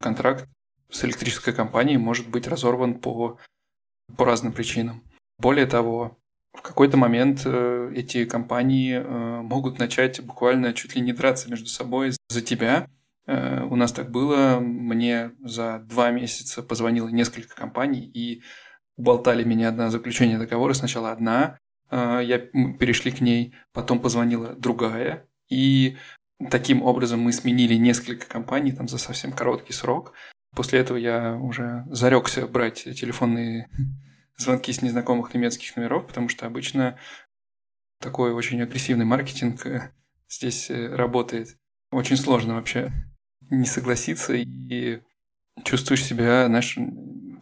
[0.00, 0.48] контракт
[0.90, 3.38] с электрической компанией может быть разорван по,
[4.16, 5.02] по разным причинам.
[5.38, 6.18] Более того,
[6.52, 8.98] в какой-то момент э, эти компании
[9.42, 12.88] могут начать буквально чуть ли не драться между собой за тебя.
[13.28, 14.58] У нас так было.
[14.58, 18.42] Мне за два месяца позвонило несколько компаний, и
[18.98, 20.74] уболтали меня на заключение договора.
[20.74, 25.26] Сначала одна, а, я, перешли к ней, потом позвонила другая.
[25.48, 25.96] И
[26.50, 30.12] таким образом мы сменили несколько компаний там за совсем короткий срок.
[30.54, 33.68] После этого я уже зарекся брать телефонные
[34.36, 36.98] звонки с незнакомых немецких номеров, потому что обычно
[38.00, 39.92] такой очень агрессивный маркетинг э,
[40.28, 41.56] здесь э, работает.
[41.90, 42.92] Очень сложно вообще
[43.50, 45.00] не согласиться и
[45.64, 46.78] чувствуешь себя, знаешь,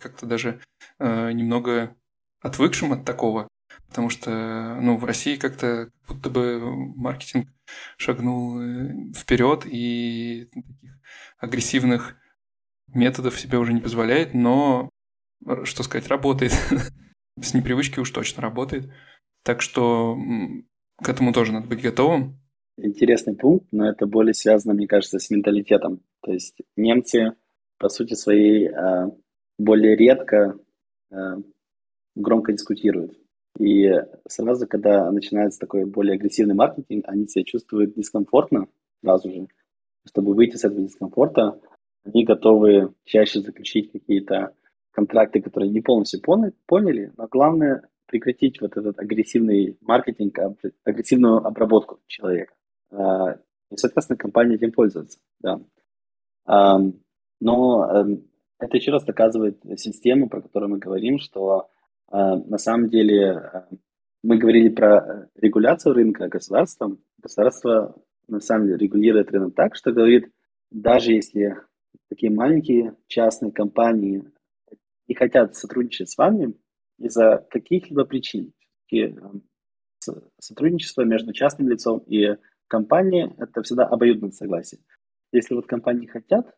[0.01, 0.61] как-то даже
[0.99, 1.95] э, немного
[2.41, 3.49] отвыкшим от такого,
[3.89, 6.61] потому что, ну, в России как-то будто бы
[6.97, 7.49] маркетинг
[7.97, 10.99] шагнул э, вперед и таких
[11.39, 12.17] агрессивных
[12.89, 14.91] методов себе уже не позволяет, но,
[15.65, 16.53] что сказать, работает.
[17.41, 18.91] С непривычки уж точно работает.
[19.43, 20.17] Так что
[21.03, 22.41] к этому тоже надо быть готовым.
[22.79, 26.03] Интересный пункт, но это более связано, мне кажется, с менталитетом.
[26.21, 27.33] То есть немцы,
[27.79, 29.11] по сути своей, а,
[29.59, 30.59] более редко
[31.11, 31.39] а,
[32.15, 33.19] громко дискутируют.
[33.59, 33.91] И
[34.29, 38.69] сразу, когда начинается такой более агрессивный маркетинг, они себя чувствуют дискомфортно
[39.03, 39.49] сразу же.
[40.07, 41.59] Чтобы выйти с этого дискомфорта,
[42.05, 44.55] они готовы чаще заключить какие-то
[44.93, 50.39] контракты, которые не полностью поняли, но главное прекратить вот этот агрессивный маркетинг,
[50.85, 52.55] агрессивную обработку человека.
[52.91, 53.35] А,
[53.71, 55.19] и, соответственно, компания этим пользуется.
[55.41, 55.61] Да.
[57.41, 61.69] Но эм, это еще раз доказывает систему, про которую мы говорим, что
[62.09, 63.77] а, на самом деле э,
[64.23, 67.03] мы говорили про регуляцию рынка государством.
[67.19, 70.33] Государство на самом деле регулирует рынок так, что говорит,
[70.71, 71.57] даже если
[72.09, 74.25] такие маленькие частные компании
[75.09, 76.55] не хотят сотрудничать с вами
[76.99, 78.53] из-за каких-либо причин.
[78.93, 79.11] Э,
[80.39, 82.37] сотрудничество между частным лицом и
[82.69, 84.81] компанией– это всегда обоюдное согласие.
[85.33, 86.55] Если вот компании хотят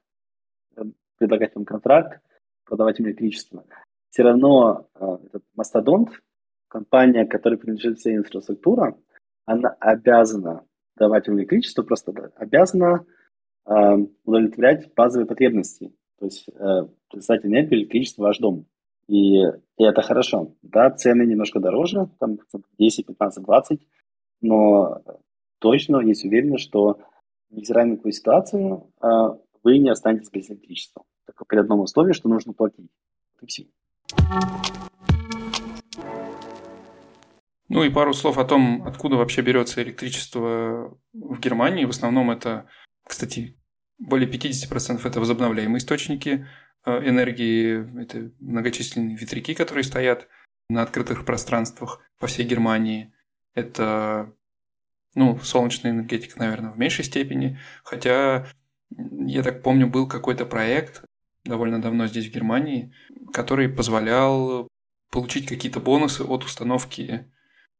[0.76, 0.82] э,
[1.18, 2.20] предлагать вам контракт,
[2.64, 3.64] продавать им электричество,
[4.10, 6.10] все равно э, этот мастодонт,
[6.68, 8.96] компания, которой принадлежит вся инфраструктура,
[9.46, 10.64] она обязана
[10.96, 13.06] давать им электричество, просто обязана
[13.66, 13.72] э,
[14.24, 15.92] удовлетворять базовые потребности.
[16.18, 18.66] То есть э, представить энергию, электричество ваш дом.
[19.06, 20.54] И, и это хорошо.
[20.62, 22.38] Да, цены немножко дороже, там
[22.78, 23.80] 10, 15, 20,
[24.42, 25.02] но
[25.58, 27.00] точно есть уверенность, что
[27.50, 29.06] невзирая на какую ситуацию, э,
[29.62, 31.04] вы не останетесь без электричества.
[31.26, 32.90] Только при одном условии, что нужно платить.
[33.46, 33.66] Все.
[37.68, 41.84] Ну и пару слов о том, откуда вообще берется электричество в Германии.
[41.84, 42.66] В основном это,
[43.06, 43.58] кстати,
[43.98, 46.46] более 50% это возобновляемые источники
[46.86, 50.28] э, энергии, это многочисленные ветряки, которые стоят
[50.70, 53.12] на открытых пространствах по всей Германии.
[53.54, 54.32] Это,
[55.18, 57.58] ну, солнечная энергетика, наверное, в меньшей степени.
[57.84, 58.46] Хотя,
[58.90, 61.02] я так помню, был какой-то проект
[61.44, 62.92] довольно давно здесь, в Германии,
[63.32, 64.68] который позволял
[65.10, 67.26] получить какие-то бонусы от установки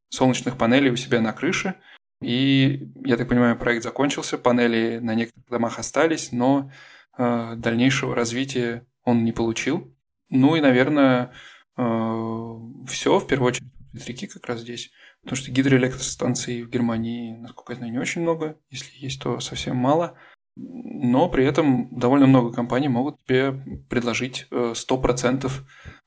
[0.09, 1.75] солнечных панелей у себя на крыше–
[2.21, 6.71] и, я так понимаю, проект закончился, панели на некоторых домах остались, но
[7.17, 9.95] э, дальнейшего развития он не получил.
[10.29, 11.33] Ну и, наверное,
[11.77, 11.83] э,
[12.89, 14.91] все, в первую очередь, ветряки как раз здесь.
[15.29, 18.57] Потому что гидроэлектростанций в Германии, насколько я знаю, не очень много.
[18.71, 20.17] Если есть, то совсем мало.
[20.57, 23.53] Но при этом довольно много компаний могут тебе
[23.91, 25.51] предложить 100% э,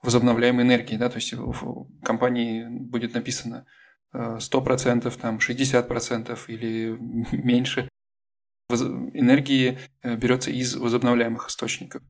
[0.01, 0.95] возобновляемой энергии.
[0.95, 1.07] Да?
[1.07, 3.67] То есть в компании будет написано
[4.11, 6.97] 100%, там 60% или
[7.31, 7.87] меньше
[8.71, 12.01] энергии э, берется из возобновляемых источников.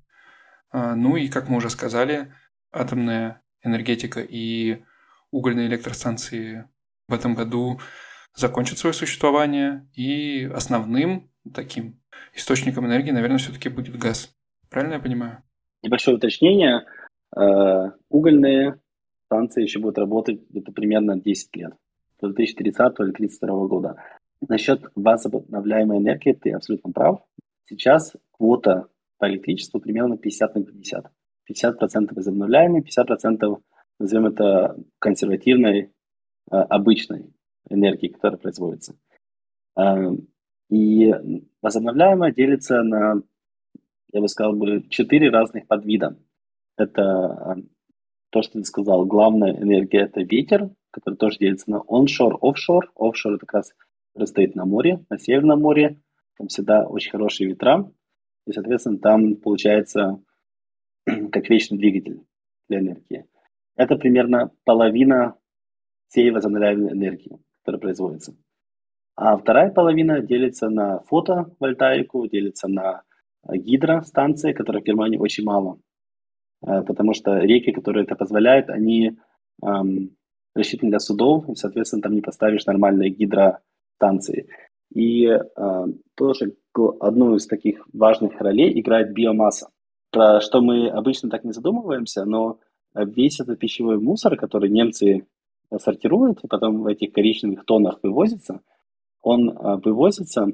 [0.72, 2.34] А, ну и, как мы уже сказали,
[2.72, 4.82] атомная энергетика и
[5.30, 6.70] угольные электростанции
[7.08, 7.80] в этом году
[8.36, 12.00] закончат свое существование, и основным таким
[12.34, 14.36] источником энергии, наверное, все-таки будет газ.
[14.70, 15.44] Правильно я понимаю?
[15.84, 16.86] Небольшое уточнение.
[17.36, 18.80] Э, угольные
[19.26, 21.74] станции еще будут работать где-то примерно 10 лет
[22.20, 23.96] до 2030 или 2032 года.
[24.48, 27.22] Насчет возобновляемой энергии ты абсолютно прав.
[27.66, 28.88] Сейчас квота
[29.18, 31.12] по электричеству примерно 50 на 50.
[31.50, 33.62] 50% возобновляемой, 50%
[34.00, 35.92] назовем это консервативной,
[36.58, 37.34] обычной
[37.70, 38.96] энергии, которая производится.
[39.78, 40.12] Э,
[40.70, 41.14] и
[41.62, 43.22] возобновляемая делится на,
[44.14, 44.56] я бы сказал,
[44.90, 46.18] четыре разных подвида.
[46.78, 47.62] Это э,
[48.30, 52.88] то, что ты сказал, главная энергия– это ветер, который тоже делится на onshore, offshore.
[52.98, 53.74] Offshore– это как раз
[54.14, 56.02] который стоит на море, на Северном море.
[56.38, 57.92] Там всегда очень хорошие ветра.
[58.46, 60.22] И, соответственно, там получается
[61.06, 62.22] как вечный двигатель
[62.68, 63.26] для энергии.
[63.76, 65.36] Это примерно половина
[66.12, 68.36] всей возобновляемой энергии, которая производится.
[69.16, 73.04] А вторая половина делится на фотовольтаику, делится на
[73.48, 75.80] гидростанции, которых в Германии очень мало.
[76.66, 79.18] Э, потому что реки, которые это позволяют, они
[79.64, 80.16] эм,
[80.54, 84.50] рассчитаны для судов, и, соответственно, там не поставишь нормальные гидростанции.
[84.94, 86.56] И э, тоже
[87.00, 89.70] одну из таких важных ролей играет биомасса,
[90.12, 92.60] про что мы обычно так не задумываемся, но
[92.94, 95.26] весь этот пищевой мусор, который немцы
[95.80, 98.62] сортирует, и потом в этих коричневых тонах вывозится,
[99.22, 100.48] он э, вывозится,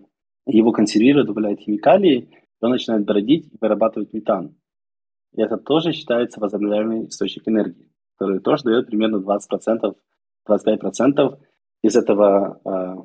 [0.46, 2.30] его консервируют, добавляют химикалии,
[2.62, 4.56] он начинает бродить и вырабатывать метан.
[5.34, 9.96] И это тоже считается возобновляемый источник энергии, который тоже дает примерно 20%,
[10.50, 11.40] 25%
[11.84, 12.96] из этого э,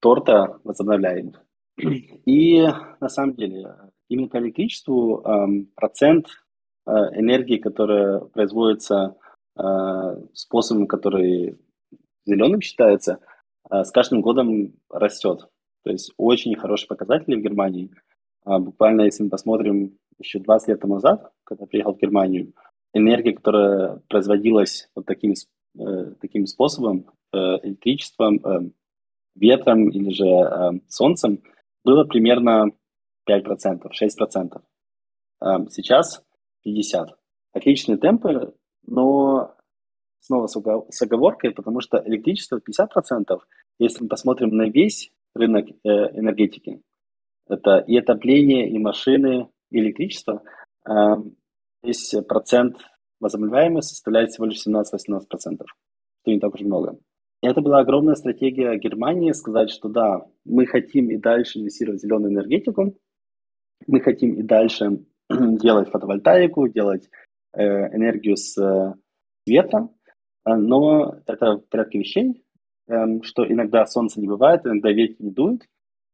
[0.00, 1.44] торта возобновляемых.
[1.76, 2.62] И
[3.00, 3.74] на самом деле
[4.08, 6.28] именно по электричеству э, процент
[6.86, 9.16] э, энергии, которая производится
[10.32, 11.58] способом, который
[12.26, 13.20] зеленым считается,
[13.70, 15.48] э, с каждым годом растет.
[15.84, 17.90] То есть очень хорошие показатели в Германии.
[18.46, 22.52] Э, буквально, если мы посмотрим еще 20 лет назад, когда приехал в Германию,
[22.92, 25.34] энергия, которая производилась вот таким,
[25.78, 28.70] э, таким способом, э, электричеством, э,
[29.34, 31.42] ветром или же э, солнцем,
[31.84, 32.70] было примерно
[33.26, 34.62] 5%, 6%.
[35.42, 36.24] Э, сейчас
[36.64, 37.10] 50%.
[37.52, 38.54] Отличные темпы,
[38.86, 39.56] но
[40.20, 43.38] снова с оговоркой, потому что электричество 50%,
[43.78, 46.82] если мы посмотрим на весь рынок э, энергетики,
[47.48, 50.42] это и отопление, и машины, электричества,
[51.82, 52.78] здесь процент
[53.20, 55.66] возобновляемый составляет всего лишь 17-18%, что
[56.26, 56.98] не так уж много.
[57.42, 62.02] И это была огромная стратегия Германии сказать, что да, мы хотим и дальше инвестировать в
[62.02, 62.96] зеленую энергетику,
[63.86, 67.10] мы хотим и дальше делать фотовольтаику, делать
[67.62, 68.94] энергию с э,
[69.46, 69.88] ветра,
[70.44, 72.44] но это в порядке вещей,
[72.88, 75.68] э, что иногда солнца не бывает, иногда ветер не дует,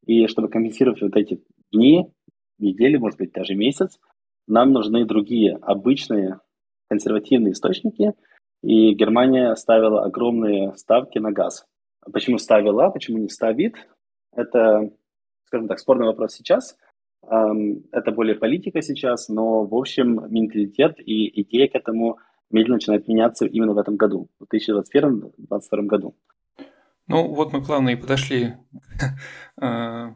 [0.05, 2.11] и чтобы компенсировать вот эти дни,
[2.57, 3.99] недели, может быть, даже месяц,
[4.47, 6.39] нам нужны другие обычные
[6.89, 8.13] консервативные источники,
[8.61, 11.65] и Германия ставила огромные ставки на газ.
[12.11, 13.75] Почему ставила, почему не ставит?
[14.33, 14.91] Это,
[15.45, 16.77] скажем так, спорный вопрос сейчас.
[17.23, 22.17] Это более политика сейчас, но, в общем, менталитет и идея к этому
[22.49, 26.15] медленно начинает меняться именно в этом году, в 2021-2022 году.
[27.07, 28.53] Ну, вот мы плавно и подошли
[29.55, 30.15] к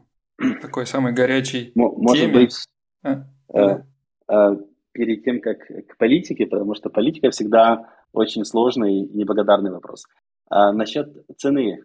[0.60, 2.54] такой самой горячей Может быть,
[3.02, 3.82] а, э,
[4.28, 4.56] э,
[4.92, 10.06] перед тем, как к политике, потому что политика всегда очень сложный и неблагодарный вопрос.
[10.48, 11.80] А насчет цены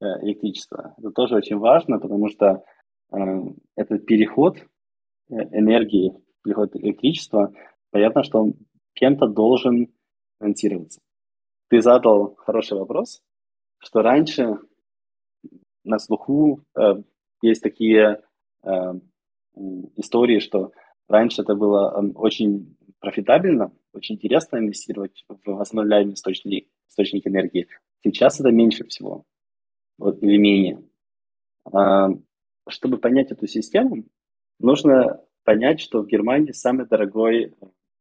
[0.00, 2.62] э, электричества, это тоже очень важно, потому что
[3.12, 3.42] э,
[3.76, 7.52] этот переход э, энергии, переход электричества,
[7.90, 8.54] понятно, что он
[8.94, 9.92] кем-то должен
[10.38, 11.00] финансироваться.
[11.68, 13.22] Ты задал хороший вопрос,
[13.78, 14.58] что раньше
[15.84, 17.02] на слуху э,
[17.42, 18.22] есть такие
[18.62, 18.68] э,
[19.96, 20.72] истории, что
[21.08, 27.68] раньше это было э, очень профитабельно, очень интересно инвестировать в возобновляемые источники, источники энергии.
[28.02, 29.24] Сейчас это меньше всего
[29.98, 30.82] вот, или менее.
[31.72, 32.08] А,
[32.68, 34.04] чтобы понять эту систему,
[34.58, 37.52] нужно понять, что в Германии самое дорогое,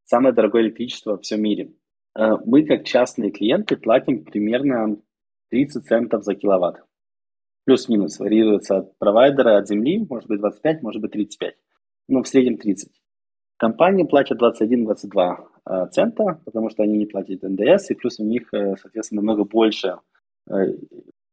[0.03, 1.73] самое дорогое электричество во всем мире.
[2.13, 4.97] А, мы, как частные клиенты, платим примерно
[5.49, 6.83] 30 центов за киловатт
[7.65, 11.55] плюс-минус, варьируется от провайдера, от земли, может быть 25, может быть 35,
[12.07, 12.91] но в среднем 30.
[13.57, 15.37] Компании платят 21-22
[15.69, 19.43] э, цента, потому что они не платят НДС, и плюс у них, э, соответственно, намного
[19.43, 19.99] больше
[20.49, 20.53] э,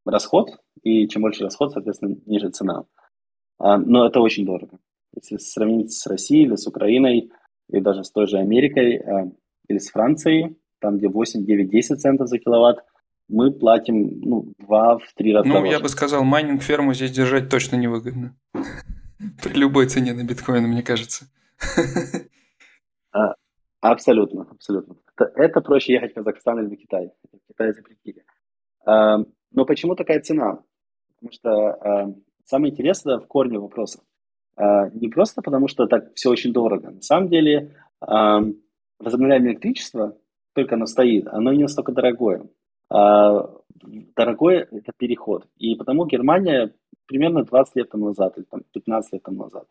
[0.04, 0.50] расход,
[0.82, 2.84] и чем больше расход, соответственно, ниже цена.
[3.58, 4.78] А, но это очень дорого.
[5.14, 7.30] Если сравнить с Россией или с Украиной,
[7.68, 9.02] или даже с той же Америкой,
[9.68, 12.84] или с Францией, там, где 8, 9, 10 центов за киловатт,
[13.28, 15.72] мы платим ну, два в три раза Ну, дороже.
[15.72, 18.36] я бы сказал, майнинг-ферму здесь держать точно невыгодно.
[19.42, 21.26] При любой цене на биткоин, мне кажется.
[23.12, 23.34] А,
[23.80, 24.96] абсолютно, абсолютно.
[25.16, 27.10] Это, это проще ехать в Казахстан или в Китай.
[27.32, 28.24] В Китае запретили.
[28.86, 29.18] А,
[29.50, 30.62] но почему такая цена?
[31.16, 32.14] Потому что а,
[32.48, 34.00] самое интересное в корне вопроса.
[34.56, 36.90] А, не просто потому, что так все очень дорого.
[36.90, 38.40] На самом деле, а,
[38.98, 40.16] возобновляемое электричество,
[40.54, 42.48] только оно стоит, оно не настолько дорогое.
[42.90, 43.48] А,
[44.16, 45.46] дорогой это переход.
[45.58, 46.74] И потому Германия
[47.06, 49.66] примерно 20 лет тому назад, или там, 15 лет тому назад,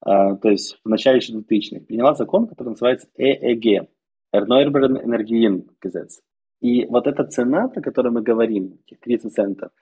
[0.00, 3.88] то есть в начале 2000-х, приняла закон, который называется ЭЭГ,
[4.32, 6.20] Erneuerbaren Energien Gesetz.
[6.60, 9.72] И вот эта цена, про которую мы говорим, этих 30 центов,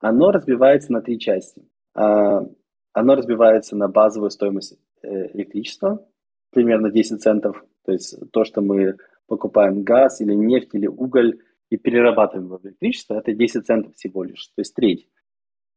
[0.00, 1.62] оно разбивается на три части.
[1.94, 2.44] А,
[2.92, 6.06] оно разбивается на базовую стоимость э, электричества,
[6.50, 11.40] примерно 10 центов, то есть то, что мы покупаем газ или нефть или уголь,
[11.70, 15.08] и перерабатываем в электричество, это 10 центов всего лишь, то есть треть.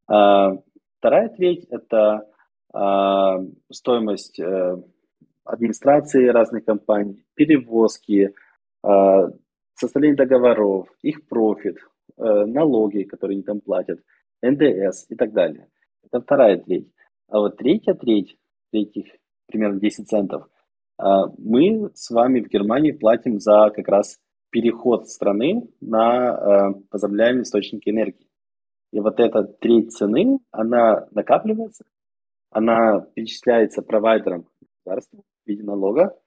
[0.07, 0.57] А,
[0.99, 2.27] вторая треть– это
[3.71, 4.39] стоимость
[5.45, 8.35] администрации разных компаний, перевозки,
[9.73, 11.77] составление договоров, их профит,
[12.17, 14.01] налоги, которые они там платят,
[14.43, 15.69] НДС и так далее.
[16.11, 16.91] Это вторая треть.
[17.27, 18.37] А вот третья треть,
[18.71, 19.05] третьих
[19.47, 20.47] примерно 10 центов,
[20.97, 27.43] а, мы с вами в Германии платим за как раз переход страны на э, возобновляемые
[27.43, 28.27] источники энергии.
[28.93, 31.83] И вот эта треть цены, она накапливается,
[32.49, 36.17] она перечисляется провайдером государства в виде налога.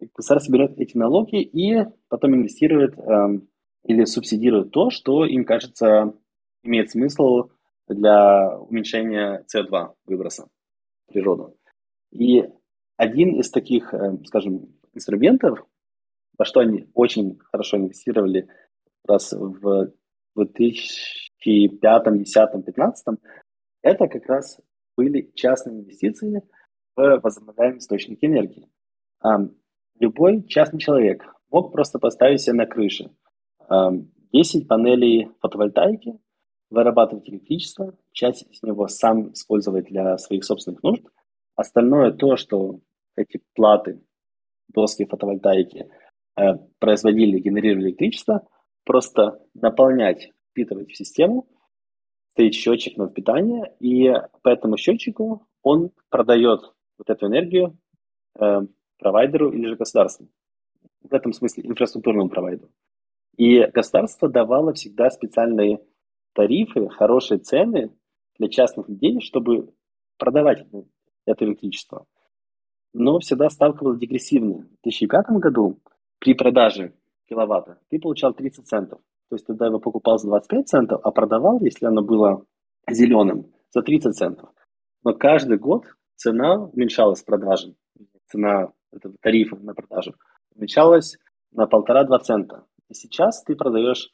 [0.00, 3.40] И государство берет эти налоги и потом инвестирует э,
[3.84, 6.12] или субсидирует то, что им кажется
[6.64, 7.50] имеет смысл
[7.88, 10.48] для уменьшения CO2 выброса
[11.06, 11.56] в природу.
[12.10, 12.44] И
[12.96, 15.66] один из таких, э, скажем, инструментов,
[16.38, 18.48] во что они очень хорошо инвестировали
[19.04, 19.92] раз в
[20.34, 23.18] 2005, 2010, 2015,
[23.82, 24.60] это как раз
[24.96, 26.42] были частные инвестиции
[26.96, 28.68] в возобновляемые источники энергии.
[29.98, 33.10] Любой частный человек мог просто поставить себе на крыше
[34.32, 36.18] 10 панелей фотовольтайки,
[36.70, 41.04] вырабатывать электричество, часть из него сам использовать для своих собственных нужд,
[41.56, 42.80] остальное то, что
[43.16, 44.00] эти платы,
[44.68, 45.88] доски фотовольтайки
[46.36, 46.42] э,
[46.78, 48.46] производили, генерировали электричество,
[48.84, 51.48] просто наполнять, впитывать в систему,
[52.30, 54.12] стоит счетчик на питание, и
[54.42, 57.78] по этому счетчику он продает вот эту энергию
[58.38, 58.60] э,
[58.98, 60.28] провайдеру или же государству.
[61.02, 62.70] В этом смысле инфраструктурному провайдеру.
[63.36, 65.80] И государство давало всегда специальные
[66.34, 67.90] тарифы, хорошие цены
[68.38, 69.72] для частных людей, чтобы
[70.18, 70.66] продавать
[71.26, 72.06] это электричество.
[72.92, 74.58] Но всегда ставка была дегрессивная.
[74.58, 75.80] В 2005 году
[76.18, 76.94] при продаже
[77.28, 79.00] киловатта ты получал 30 центов.
[79.28, 82.44] То есть тогда его покупал за 25 центов, а продавал, если оно было
[82.88, 84.50] зеленым, за 30 центов.
[85.02, 87.74] Но каждый год цена уменьшалась с продажи.
[88.26, 90.14] Цена этого тарифа на продажу
[90.54, 91.18] уменьшалась
[91.50, 92.64] на полтора-два цента.
[92.88, 94.13] И сейчас ты продаешь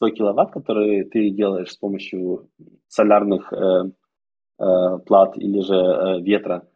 [0.00, 2.48] свой киловатт, который ты делаешь с помощью
[2.88, 3.82] солярных э,
[4.58, 6.66] э, плат или же э, ветра,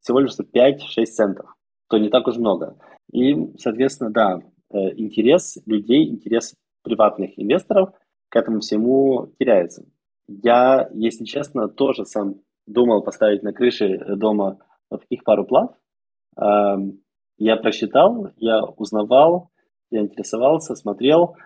[0.00, 1.54] всего лишь за 5-6 центов,
[1.88, 2.76] то не так уж много.
[3.12, 4.40] И, соответственно, да,
[4.72, 7.90] э, интерес людей, интерес приватных инвесторов
[8.30, 9.84] к этому всему теряется.
[10.26, 14.58] Я, если честно, тоже сам думал поставить на крыше дома
[14.90, 15.76] вот таких пару плат.
[16.36, 17.00] Эм,
[17.38, 19.50] я просчитал, я узнавал,
[19.90, 21.36] я интересовался, смотрел.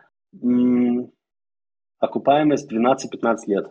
[1.99, 3.67] Окупаемость 12-15 лет.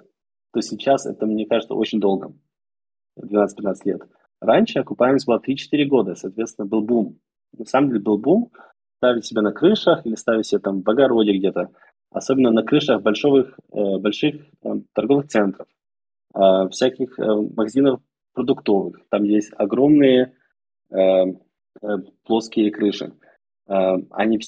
[0.51, 2.33] То сейчас это, мне кажется, очень долго.
[3.19, 4.01] 12-15 лет.
[4.41, 7.19] Раньше окупаемость была 3-4 года, соответственно, был бум.
[7.57, 8.51] На самом деле был бум
[8.97, 11.71] ставить себя на крышах или ставить себя там в огороде где-то.
[12.11, 14.41] Особенно на крышах больших, э, больших
[14.93, 15.67] торговых центров,
[16.35, 18.01] э, всяких э, магазинов
[18.33, 18.99] продуктовых.
[19.09, 20.33] Там есть огромные
[22.23, 23.13] плоские крыши.
[23.67, 24.39] Они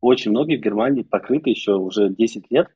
[0.00, 2.68] очень многие в Германии покрыты еще уже 10 лет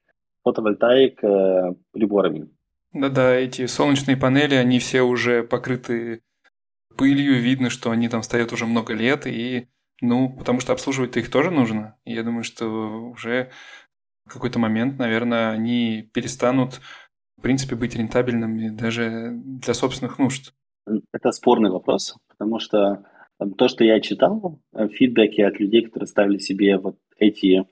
[0.43, 2.51] фотовольтаик э, приборами.
[2.93, 6.23] Да-да, эти солнечные панели, они все уже покрыты
[6.97, 9.69] пылью, видно, что они там стоят уже много лет, и,
[10.01, 11.97] ну, потому что обслуживать их тоже нужно.
[12.05, 13.51] И я думаю, что уже
[14.27, 16.81] в какой-то момент, наверное, они перестанут,
[17.39, 20.53] в принципе, быть рентабельными даже для собственных нужд.
[21.13, 23.05] Это спорный вопрос, потому что
[23.57, 27.65] то, что я читал, э, фидбэки от людей, которые ставили себе вот эти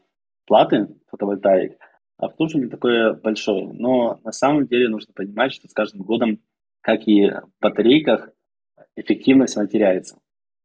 [0.47, 1.79] платы фотовольтаик,
[2.17, 3.73] обслуживание такое большое.
[3.73, 6.41] Но на самом деле нужно понимать, что с каждым годом,
[6.81, 8.31] как и в батарейках,
[8.95, 10.21] эффективность она теряется.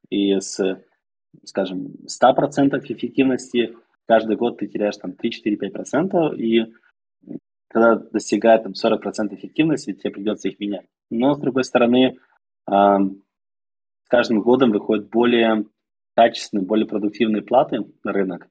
[0.09, 0.59] И с,
[1.43, 3.75] скажем, 100% эффективности
[4.05, 6.73] каждый год ты теряешь там 3-4-5%, и
[7.69, 10.86] когда достигает там 40% эффективности, тебе придется их менять.
[11.09, 12.17] Но, с другой стороны,
[12.69, 15.65] с каждым годом выходят более
[16.15, 18.47] качественные, более продуктивные платы на рынок.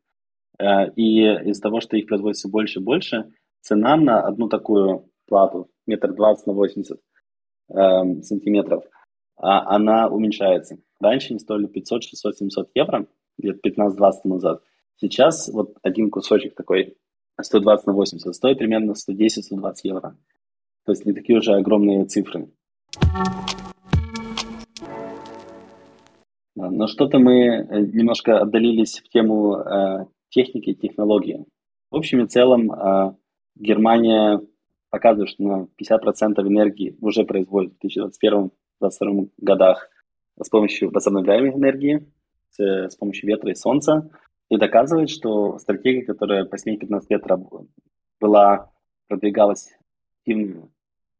[0.59, 5.70] Э, и из-за того, что их производится больше и больше, цена на одну такую плату,
[5.86, 8.84] метр двадцать на 80 э, сантиметров,
[9.36, 10.78] а она уменьшается.
[11.00, 13.07] Раньше они стоили 500, 600, 700 евро,
[13.38, 14.62] лет 15-20 назад.
[14.96, 16.96] Сейчас вот один кусочек такой
[17.40, 20.16] 120 на 80 стоит примерно 110-120 евро.
[20.84, 22.48] То есть не такие уже огромные цифры.
[26.55, 31.45] Но что-то мы э, немножко отдалились в тему э, техники и технологии.
[31.91, 33.14] В общем и целом э,
[33.55, 34.41] Германия
[34.91, 37.87] показывает, что на 50% энергии уже производит в
[38.83, 39.89] 2021-2022 годах
[40.41, 42.09] с помощью возобновляемой энергии,
[42.51, 44.11] с, помощью ветра и солнца,
[44.49, 47.24] и доказывает, что стратегия, которая последние 15 лет
[48.20, 48.70] была,
[49.09, 49.70] продвигалась
[50.20, 50.70] активным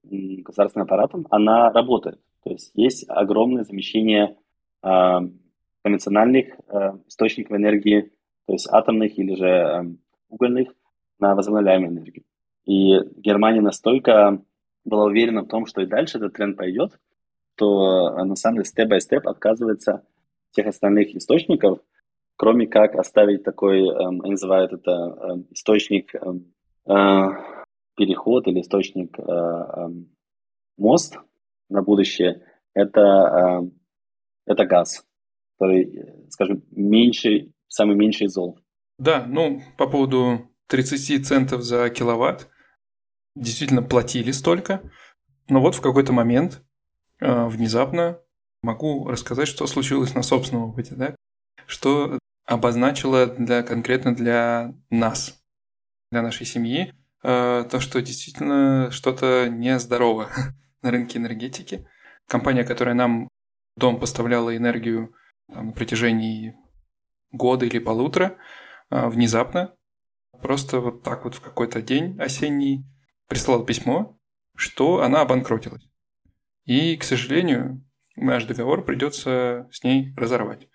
[0.03, 2.21] государственным аппаратом, она работает.
[2.45, 4.37] То есть есть огромное замещение
[4.83, 5.19] э,
[5.83, 8.13] конвенциональных э, источников энергии,
[8.47, 9.85] то есть атомных или же э,
[10.29, 10.69] угольных,
[11.19, 12.25] на возобновляемую энергию.
[12.65, 14.43] И Германия настолько
[14.85, 16.99] была уверена в том, что и дальше этот тренд пойдет,
[17.57, 20.05] то э, на самом деле степ-бай-степ отказывается
[20.51, 21.81] всех остальных источников,
[22.37, 26.53] кроме как оставить такой, эм, называют это эм, источник эм,
[26.87, 27.29] э,
[27.97, 30.09] переход или источник э, эм,
[30.77, 31.19] мост
[31.69, 33.71] на будущее, это, э,
[34.47, 35.07] это газ,
[35.59, 38.59] который, скажем, меньший, самый меньший зол.
[38.99, 42.49] Да, ну, по поводу 30 центов за киловатт,
[43.35, 44.83] действительно платили столько,
[45.49, 46.63] но вот в какой-то момент
[47.21, 48.21] э, внезапно
[48.63, 51.17] могу рассказать, что случилось на собственном опыте, да?
[51.67, 55.43] что обозначило для, конкретно для нас,
[56.11, 56.93] для нашей семьи,
[57.23, 60.29] э, то, что действительно что-то нездорово
[60.83, 61.89] на рынке энергетики.
[62.29, 63.29] Компания, которая нам
[63.77, 65.15] дом поставляла энергию
[65.51, 66.55] там, на протяжении
[67.33, 68.37] года или полутора,
[68.91, 69.75] э, внезапно,
[70.41, 72.85] просто вот так вот в какой-то день осенний
[73.29, 74.19] прислала письмо,
[74.57, 75.89] что она обанкротилась.
[76.65, 77.85] И, к сожалению,
[78.17, 80.69] наш договор придется с ней разорвать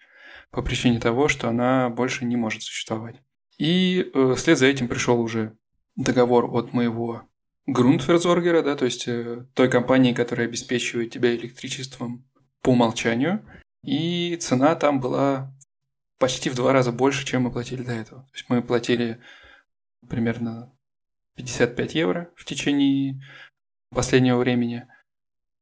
[0.52, 3.16] по причине того, что она больше не может существовать.
[3.58, 5.58] И э, вслед за этим пришел уже
[5.96, 7.24] договор от моего
[7.66, 12.26] Грунтверзоргера, да, то есть э, той компании, которая обеспечивает тебя электричеством
[12.62, 13.46] по умолчанию.
[13.84, 15.54] И цена там была
[16.18, 18.24] почти в два раза больше, чем мы платили до этого.
[18.24, 19.20] То есть мы платили
[20.08, 20.74] примерно
[21.36, 23.22] 55 евро в течение
[23.90, 24.88] последнего времени.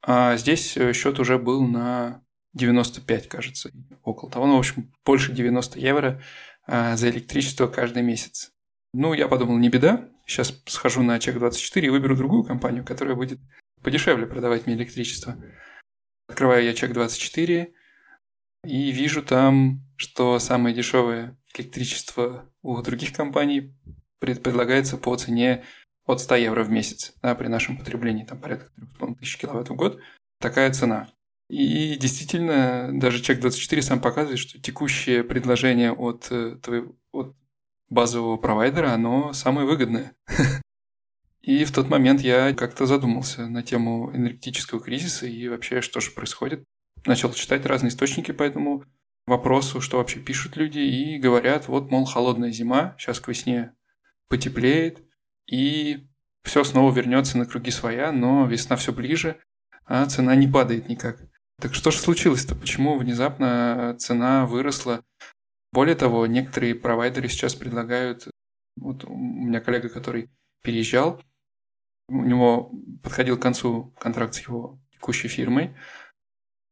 [0.02, 3.72] А здесь э, счет уже был на 95, кажется,
[4.04, 4.48] около того.
[4.48, 6.22] Ну, в общем, больше 90 евро
[6.66, 8.52] а, за электричество каждый месяц.
[8.94, 10.10] Ну, я подумал, не беда.
[10.26, 13.40] Сейчас схожу на Чек24 и выберу другую компанию, которая будет
[13.84, 15.36] подешевле продавать мне электричество.
[16.28, 17.74] Открываю я Чек24
[18.66, 23.74] и вижу там, что самое дешевое электричество у других компаний
[24.20, 25.64] предлагается по цене
[26.06, 27.14] от 100 евро в месяц.
[27.22, 30.00] Да, при нашем потреблении там порядка 3,5 тысяч киловатт в год.
[30.40, 31.10] Такая цена.
[31.50, 37.36] И действительно, даже Чек24 сам показывает, что текущее предложение от, э, твоего, от
[37.90, 40.16] базового провайдера, оно самое выгодное.
[41.42, 46.10] И в тот момент я как-то задумался на тему энергетического кризиса и вообще, что же
[46.10, 46.64] происходит.
[47.06, 48.84] Начал читать разные источники по этому
[49.28, 53.74] вопросу, что вообще пишут люди, и говорят, вот, мол, холодная зима, сейчас к весне
[54.28, 55.04] потеплеет,
[55.48, 56.08] и
[56.44, 59.40] все снова вернется на круги своя, но весна все ближе,
[59.86, 61.20] а цена не падает никак.
[61.62, 62.56] Так что же случилось-то?
[62.56, 65.04] Почему внезапно цена выросла?
[65.72, 68.28] Более того, некоторые провайдеры сейчас предлагают...
[68.78, 70.30] Вот у меня коллега, который
[70.62, 71.22] переезжал,
[72.10, 75.76] у него подходил к концу контракт с его текущей фирмой,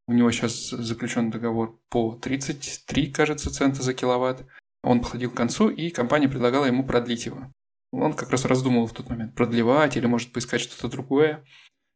[0.08, 4.46] у него сейчас заключен договор по 33, кажется, цента за киловатт.
[4.84, 7.52] Он подходил к концу, и компания предлагала ему продлить его.
[7.92, 11.46] Он как раз раздумывал в тот момент, продлевать или, может, поискать что-то другое.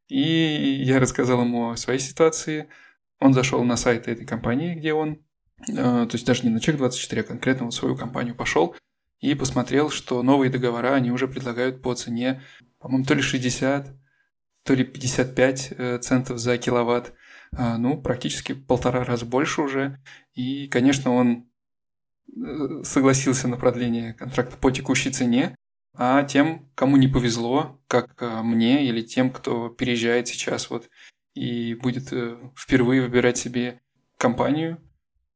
[0.08, 0.22] И
[0.84, 2.70] я рассказал ему о своей ситуации.
[3.20, 5.20] Он зашел на сайт этой компании, где он,
[5.68, 8.76] э, то есть даже не на Чек24, а конкретно вот свою компанию пошел
[9.20, 12.43] и посмотрел, что новые договора они уже предлагают по цене,
[12.80, 13.95] по-моему, то ли 60,
[14.64, 17.14] то ли 55 э, центов за киловатт.
[17.56, 20.00] А, ну, практически полтора раза больше уже.
[20.34, 21.50] И, конечно, он
[22.36, 25.56] э, согласился на продление контракта по текущей цене,
[25.95, 30.89] а тем, кому не повезло, как э, мне или тем, кто переезжает сейчас вот
[31.34, 33.80] и будет э, впервые выбирать себе
[34.18, 34.82] компанию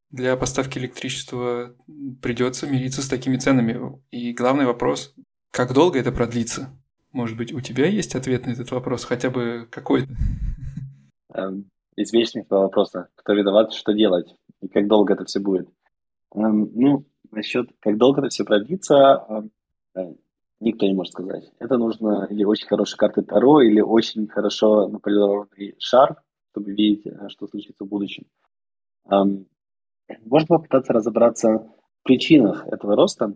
[0.10, 1.76] для поставки электричества,
[2.22, 4.02] придется мириться с такими ценами.
[4.12, 5.16] И главный вопрос,
[5.52, 6.78] как долго это продлится?
[7.12, 10.14] Может быть, у тебя есть ответ на этот вопрос, хотя бы какой-то?
[12.02, 15.70] Эм, Извечный вопрос, кто виноват, что делать, и как долго это все будет.
[16.34, 19.26] Эм, ну, насчет, как долго это все продлится,
[19.96, 20.18] эм,
[20.60, 21.52] никто не может сказать.
[21.60, 26.22] Это нужно или очень хорошие карты Таро, или очень хорошо наполированный шар,
[26.52, 28.26] чтобы видеть, э, что случится в будущем.
[30.26, 33.34] Можно попытаться разобраться в причинах этого роста,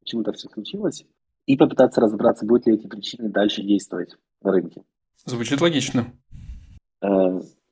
[0.00, 1.06] почему это все случилось,
[1.46, 4.82] и попытаться разобраться, будут ли эти причины дальше действовать на рынке.
[5.24, 6.12] Звучит логично.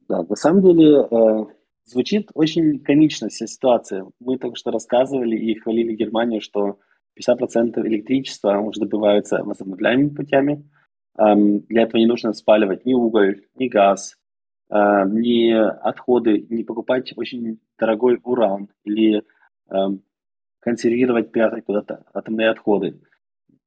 [0.08, 1.44] Да, на самом деле э,
[1.84, 4.06] звучит очень комично вся ситуация.
[4.20, 6.78] Мы только что рассказывали и хвалили Германию, что
[7.18, 10.68] 50% электричества уже добываются возобновляемыми путями.
[11.16, 14.16] Эм, для этого не нужно спаливать ни уголь, ни газ,
[14.70, 14.76] э,
[15.08, 19.22] ни отходы, не покупать очень дорогой уран или
[19.70, 19.74] э,
[20.60, 23.00] консервировать, прятать куда-то атомные отходы.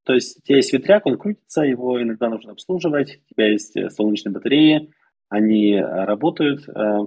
[0.04, 3.76] То есть у тебя есть ветряк, он крутится, его иногда нужно обслуживать, у тебя есть
[3.76, 4.92] э, солнечные батареи,
[5.28, 6.98] они э, работают, э,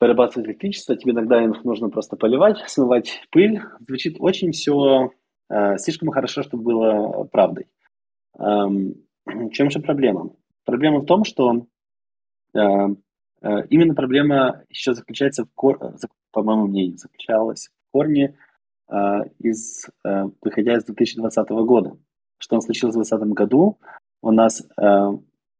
[0.00, 3.60] вырабатывают электричество, тебе иногда их нужно просто поливать, смывать пыль.
[3.80, 5.10] Звучит очень все
[5.50, 7.66] Э, слишком хорошо, чтобы было правдой.
[8.38, 8.94] Эм,
[9.52, 10.30] чем же проблема?
[10.64, 11.66] Проблема в том, что
[12.54, 15.96] э, э, именно проблема еще заключается в корне,
[16.32, 18.36] по моему мнению, заключалась в корне
[19.38, 19.88] из,
[20.42, 21.96] выходя из 2020 года.
[22.36, 23.78] Что случилось в 2020 году?
[24.20, 24.62] У нас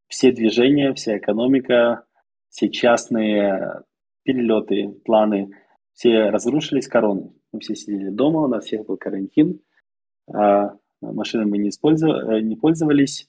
[0.09, 2.05] все движения, вся экономика,
[2.49, 3.83] все частные
[4.23, 5.51] перелеты, планы,
[5.93, 7.33] все разрушились короной.
[7.53, 9.61] Мы все сидели дома, у нас всех был карантин,
[10.33, 13.29] а машины мы не, использовали, не пользовались,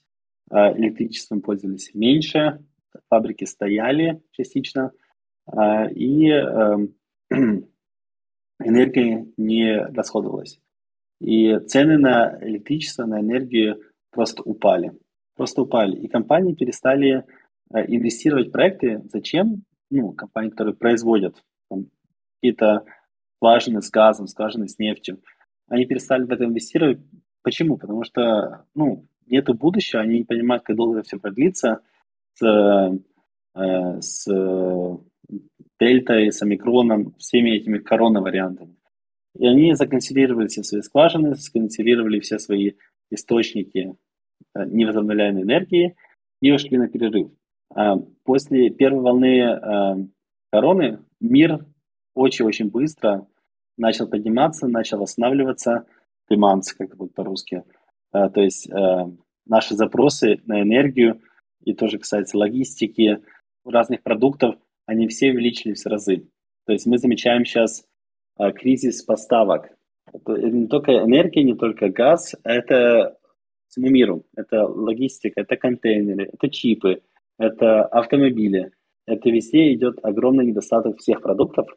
[0.50, 2.64] а электричеством пользовались меньше,
[3.08, 4.92] фабрики стояли частично,
[5.46, 6.94] а, и эм,
[8.60, 10.60] энергия не расходовалась.
[11.20, 14.92] И цены на электричество, на энергию просто упали.
[15.36, 15.96] Просто упали.
[15.96, 17.24] И компании перестали
[17.72, 19.02] э, инвестировать в проекты.
[19.12, 19.64] Зачем?
[19.90, 21.42] Ну, компании, которые производят
[22.40, 22.84] какие-то
[23.36, 25.20] скважины с газом, скважины с нефтью.
[25.68, 26.98] Они перестали в это инвестировать.
[27.42, 27.76] Почему?
[27.76, 31.80] Потому что, ну, нету будущего, они не понимают, как долго это все продлится
[32.34, 32.98] с,
[33.54, 34.26] э, с
[35.78, 38.76] дельтой, с омикроном, всеми этими коронавариантами.
[39.38, 42.72] И они законсервировали все свои скважины, законсервировали все свои
[43.10, 43.94] источники
[44.54, 45.96] невозобновляемой энергии
[46.40, 47.30] и ушли на перерыв.
[47.74, 49.94] А после первой волны э,
[50.50, 51.66] короны мир
[52.14, 53.26] очень-очень быстро
[53.76, 55.86] начал подниматься, начал восстанавливаться,
[56.30, 57.64] деманс, как будет по-русски.
[58.12, 58.70] Э, то есть
[59.46, 61.20] наши запросы на энергию,
[61.62, 63.22] и тоже касается логистики,
[63.64, 64.56] разных продуктов,
[64.86, 66.28] они все увеличились в разы.
[66.66, 67.84] То есть мы замечаем сейчас
[68.54, 69.70] кризис поставок.
[70.12, 73.15] Это не только энергия, не только газ, это
[73.76, 74.24] всему миру.
[74.36, 77.02] Это логистика, это контейнеры, это чипы,
[77.38, 78.72] это автомобили.
[79.06, 81.68] Это везде идет огромный недостаток всех продуктов,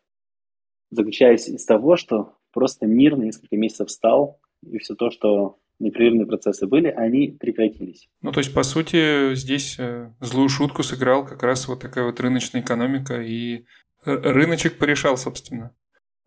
[0.90, 6.26] заключаясь из того, что просто мир на несколько месяцев встал, и все то, что непрерывные
[6.26, 8.10] процессы были, они прекратились.
[8.22, 12.20] Ну, то есть, по сути, здесь э, злую шутку сыграл как раз вот такая вот
[12.20, 13.64] рыночная экономика, и
[14.04, 15.74] рыночек порешал, собственно.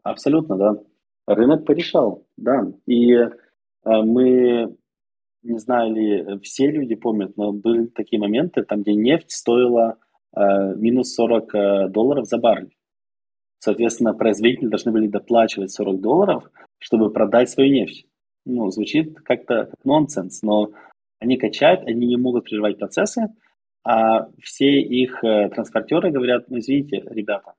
[0.03, 0.77] Абсолютно, да.
[1.27, 2.73] Рынок порешал, да.
[2.87, 3.29] И э,
[3.85, 4.77] мы,
[5.43, 9.99] не знаю ли все люди помнят, но были такие моменты, там, где нефть стоила
[10.35, 10.41] э,
[10.77, 12.75] минус 40 э, долларов за баррель.
[13.59, 18.07] Соответственно, производители должны были доплачивать 40 долларов, чтобы продать свою нефть.
[18.45, 20.73] Ну, звучит как-то как нонсенс, но
[21.21, 23.29] они качают, они не могут прерывать процессы,
[23.85, 27.55] а все их э, транспортеры говорят, ну, извините, ребята,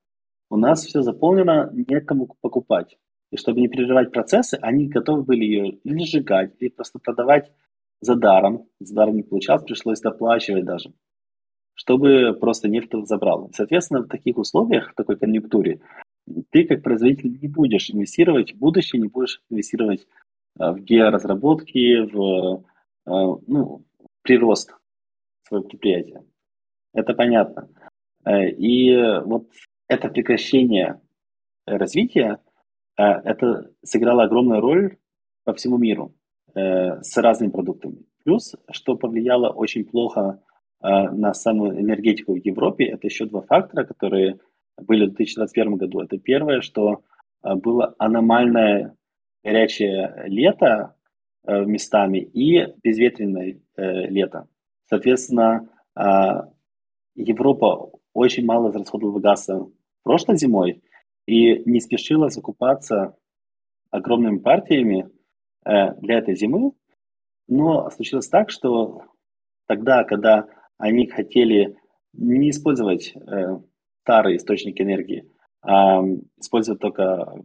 [0.50, 2.98] у нас все заполнено, некому покупать.
[3.32, 7.52] И чтобы не переживать процессы, они готовы были ее или сжигать, или просто продавать
[8.04, 8.68] за даром.
[8.80, 10.94] За даром не получалось, пришлось доплачивать даже,
[11.74, 13.50] чтобы просто нефть забрал.
[13.54, 15.82] Соответственно, в таких условиях, в такой конъюнктуре,
[16.52, 20.08] ты как производитель не будешь инвестировать в будущее, не будешь инвестировать
[20.60, 22.64] э, в георазработки, в
[23.06, 23.10] э,
[23.48, 23.86] ну,
[24.22, 24.76] прирост
[25.48, 26.24] своего предприятия.
[26.94, 27.70] Это понятно.
[28.26, 28.96] Э, и
[29.26, 29.50] вот
[29.88, 31.02] это прекращение
[31.66, 32.40] развития,
[32.96, 34.98] это сыграло огромную роль
[35.46, 36.14] по всему миру
[36.56, 38.06] э, с разными продуктами.
[38.24, 40.42] Плюс, что повлияло очень плохо
[40.82, 44.40] э, на самую энергетику в Европе, это еще два фактора, которые
[44.78, 46.02] были в 2021 году.
[46.02, 47.04] Это первое, что
[47.44, 48.96] было аномальное
[49.44, 50.96] горячее лето
[51.46, 54.48] местами и безветренное лето.
[54.86, 55.70] Соответственно,
[57.16, 59.68] Европа очень мало израсходовала газа
[60.04, 60.82] прошлой зимой
[61.26, 63.16] и не спешила закупаться
[63.90, 65.13] огромными партиями э,
[65.66, 66.74] для этой зимы.
[67.48, 69.04] Но случилось так, что
[69.68, 70.48] тогда, когда
[70.78, 71.78] они хотели
[72.14, 73.60] не использовать э,
[74.04, 75.30] старые источники энергии,
[75.62, 76.02] а
[76.40, 77.44] использовать только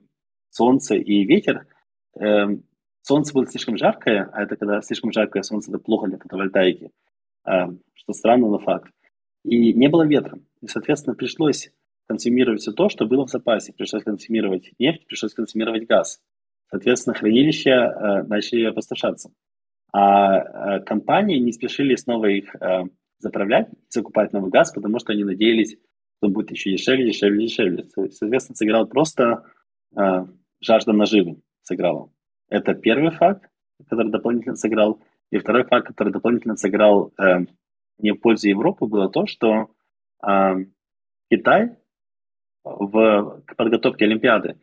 [0.51, 1.67] солнце и ветер,
[2.21, 2.47] э,
[3.03, 6.91] солнце было слишком жаркое, а это когда слишком жаркое солнце, это плохо для фотовольтаики,
[7.47, 7.51] э,
[7.95, 8.93] что странно, но факт.
[9.45, 10.39] И не было ветра.
[10.61, 11.71] И, соответственно, пришлось
[12.07, 13.73] консумировать все то, что было в запасе.
[13.73, 16.21] Пришлось консумировать нефть, пришлось консумировать газ.
[16.71, 19.31] Соответственно, хранилища э, начали опустошаться.
[19.93, 22.85] А э, компании не спешили снова их э,
[23.19, 25.77] заправлять, закупать новый газ, потому что они надеялись,
[26.19, 27.85] что будет еще дешевле, дешевле, дешевле.
[28.11, 29.45] Соответственно, сыграл просто
[30.61, 32.11] жажда наживы сыграла.
[32.51, 33.49] Это первый факт,
[33.79, 35.01] который дополнительно сыграл.
[35.31, 37.47] И второй факт, который дополнительно сыграл э,
[37.99, 39.71] не в пользу Европы, было то, что
[40.27, 40.55] э,
[41.31, 41.77] Китай
[42.65, 44.59] в подготовке Олимпиады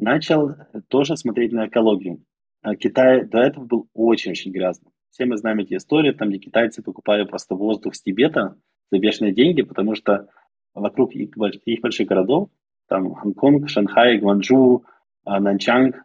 [0.00, 0.54] начал
[0.88, 2.24] тоже смотреть на экологию.
[2.62, 4.92] А Китай до этого был очень-очень грязным.
[5.10, 8.56] Все мы знаем эти истории, там, где китайцы покупали просто воздух с Тибета
[8.90, 10.28] за бешеные деньги, потому что
[10.74, 11.30] вокруг их,
[11.64, 12.50] их больших городов,
[12.88, 14.84] там Гонконг, Шанхай, Гванчжу,
[15.24, 16.04] Нанчанг,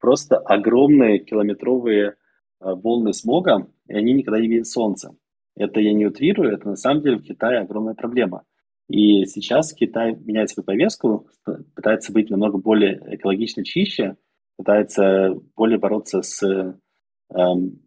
[0.00, 2.16] просто огромные километровые
[2.60, 5.16] волны смога, и они никогда не видят солнца.
[5.56, 8.44] Это я не утрирую, это на самом деле в Китае огромная проблема.
[8.88, 11.28] И сейчас Китай меняет свою повестку,
[11.74, 14.16] пытается быть намного более экологично чище,
[14.56, 16.42] пытается более бороться с
[17.34, 17.84] эм,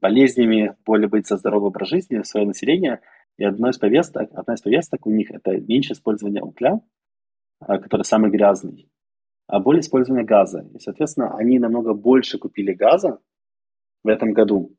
[0.00, 3.00] болезнями, более быть за здоровый образ жизни свое население.
[3.36, 6.80] И одна из повесток, одна из повесток у них это меньше использование угля,
[7.60, 8.90] э, который самый грязный,
[9.46, 10.68] а более использование газа.
[10.74, 13.18] И, соответственно, они намного больше купили газа
[14.02, 14.74] в этом году,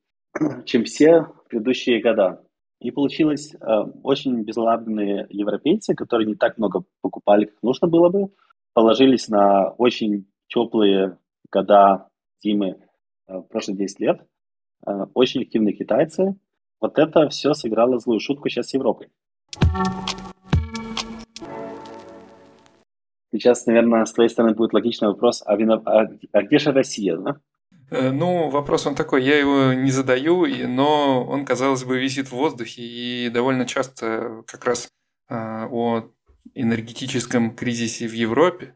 [0.66, 2.44] чем все предыдущие года.
[2.82, 3.58] И получилось э,
[4.02, 8.34] очень безлабные европейцы, которые не так много покупали, как нужно было бы,
[8.74, 11.20] положились на очень теплые
[11.52, 12.10] года
[12.44, 12.78] зимы
[13.28, 14.26] э, прошлые 10 лет.
[14.88, 16.36] Э, очень активные китайцы.
[16.80, 19.10] Вот это все сыграло злую шутку сейчас с Европой.
[23.32, 25.84] Сейчас, наверное, с твоей стороны будет логичный вопрос, а, вино...
[25.86, 27.40] а, а где же Россия, да?
[27.92, 32.32] Э, ну, вопрос он такой, я его не задаю, но он, казалось бы, висит в
[32.32, 34.88] воздухе, и довольно часто как раз
[35.28, 36.10] а, о
[36.56, 38.74] энергетическом кризисе в Европе,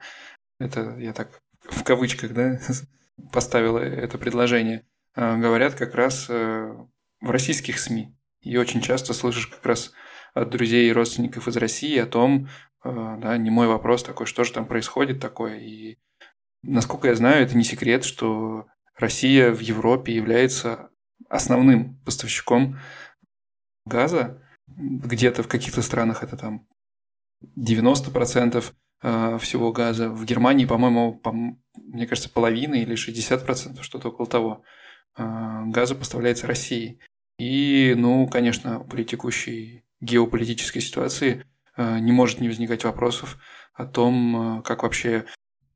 [0.59, 2.59] это я так в кавычках, да,
[3.31, 4.85] поставила это предложение,
[5.15, 6.75] а, говорят как раз э,
[7.21, 8.13] в российских СМИ.
[8.41, 9.93] И очень часто слышишь как раз
[10.33, 12.49] от друзей и родственников из России о том,
[12.83, 15.57] э, да, не мой вопрос такой, что же там происходит такое.
[15.59, 15.97] И
[16.63, 18.67] насколько я знаю, это не секрет, что
[18.97, 20.89] Россия в Европе является
[21.29, 22.79] основным поставщиком
[23.85, 24.41] газа.
[24.67, 26.67] Где-то в каких-то странах это там
[27.57, 28.63] 90%
[29.03, 30.09] э, всего газа.
[30.09, 34.63] В Германии, по-моему, по, мне кажется, половина или 60%, что-то около того,
[35.17, 36.99] э, газа поставляется России.
[37.37, 41.45] И, ну, конечно, при текущей геополитической ситуации
[41.77, 43.37] э, не может не возникать вопросов
[43.73, 45.25] о том, как вообще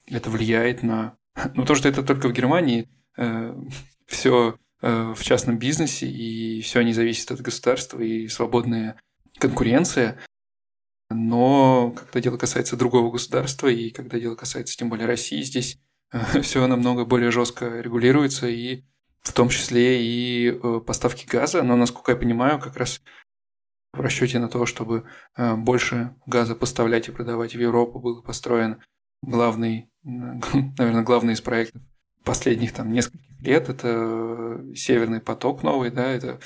[0.08, 1.18] это влияет на...
[1.54, 2.88] Ну, то, что это только в Германии,
[4.10, 9.00] все э, в частном бизнесе, и все не зависит от государства, и свободная
[9.38, 10.20] конкуренция.
[11.10, 15.80] Но когда дело касается другого государства, и когда дело касается тем более России, здесь
[16.12, 18.84] э, все намного более жестко регулируется, и
[19.22, 21.62] в том числе и поставки газа.
[21.62, 23.02] Но, насколько я понимаю, как раз
[23.92, 28.82] в расчете на то, чтобы больше газа поставлять и продавать в Европу, был построен
[29.22, 31.82] главный, наверное, главный из проектов
[32.24, 33.70] последних там нескольких лет.
[33.70, 36.40] Это Северный поток новый, да, это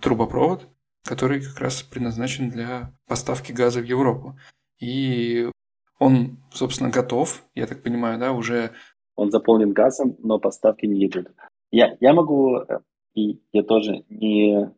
[0.00, 0.68] трубопровод,
[1.04, 4.38] который как раз предназначен для поставки газа в Европу.
[4.80, 5.48] И
[5.98, 8.72] он, собственно, готов, я так понимаю, да, уже...
[9.14, 11.28] Он заполнен газом, но поставки не идут.
[11.70, 12.80] Я, я могу, э,
[13.14, 14.72] и я тоже не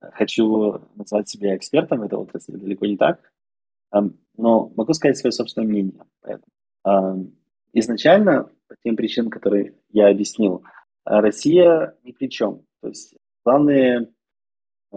[0.00, 3.32] хочу назвать себя экспертом в этой отрасли, далеко не так,
[4.36, 6.04] но могу сказать свое собственное мнение.
[7.72, 10.64] Изначально по тем причинам, которые я объяснил.
[11.04, 12.64] А Россия ни при чем.
[12.80, 13.14] То есть
[13.44, 14.08] главные
[14.92, 14.96] э,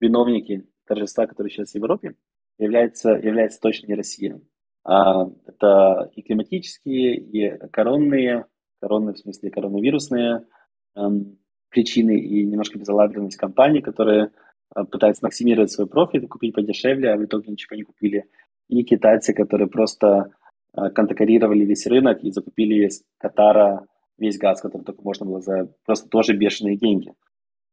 [0.00, 2.14] виновники торжества, которые сейчас в Европе,
[2.58, 4.40] является, является точно не Россия.
[4.84, 8.46] А это и климатические, и коронные,
[8.80, 10.46] коронные в смысле коронавирусные
[10.94, 11.38] эм,
[11.70, 14.30] причины и немножко безалаберность компаний, которые
[14.74, 18.26] э, пытаются максимизировать свой профит, купить подешевле, а в итоге ничего не купили.
[18.68, 20.30] И китайцы, которые просто
[20.76, 23.86] Э, контакорировали весь рынок и закупили из Катара
[24.18, 27.14] весь газ, который только можно было за просто тоже бешеные деньги.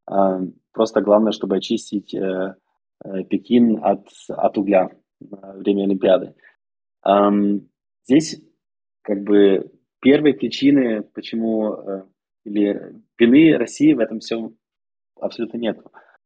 [0.10, 0.40] Э,
[0.72, 2.56] просто главное, чтобы очистить э,
[3.30, 4.90] Пекин от, от угля
[5.20, 6.36] во время Олимпиады.
[8.06, 8.42] Здесь
[9.02, 12.08] как бы первые причины, почему
[12.46, 14.56] или вины России в этом всем
[15.20, 15.80] абсолютно нет.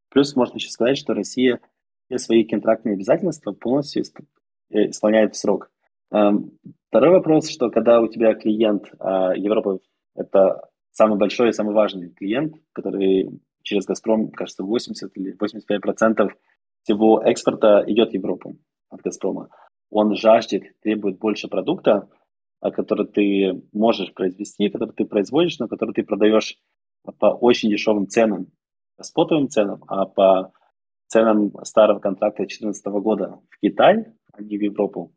[0.09, 1.59] Плюс можно еще сказать, что Россия
[2.05, 4.03] все свои контрактные обязательства полностью
[4.69, 5.71] исполняет в срок.
[6.11, 6.51] Эм,
[6.89, 9.79] второй вопрос, что когда у тебя клиент а, Европа,
[10.15, 16.31] это самый большой и самый важный клиент, который через Газпром, кажется, 80 или 85 процентов
[16.83, 18.57] всего экспорта идет в Европу
[18.89, 19.49] от Газпрома.
[19.89, 22.07] Он жаждет, требует больше продукта,
[22.61, 26.57] а, который ты можешь произвести, который ты производишь, но который ты продаешь
[27.19, 28.47] по очень дешевым ценам,
[28.95, 30.51] по спотовым ценам, а по
[31.07, 35.13] ценам старого контракта 2014 года в Китай, а не в Европу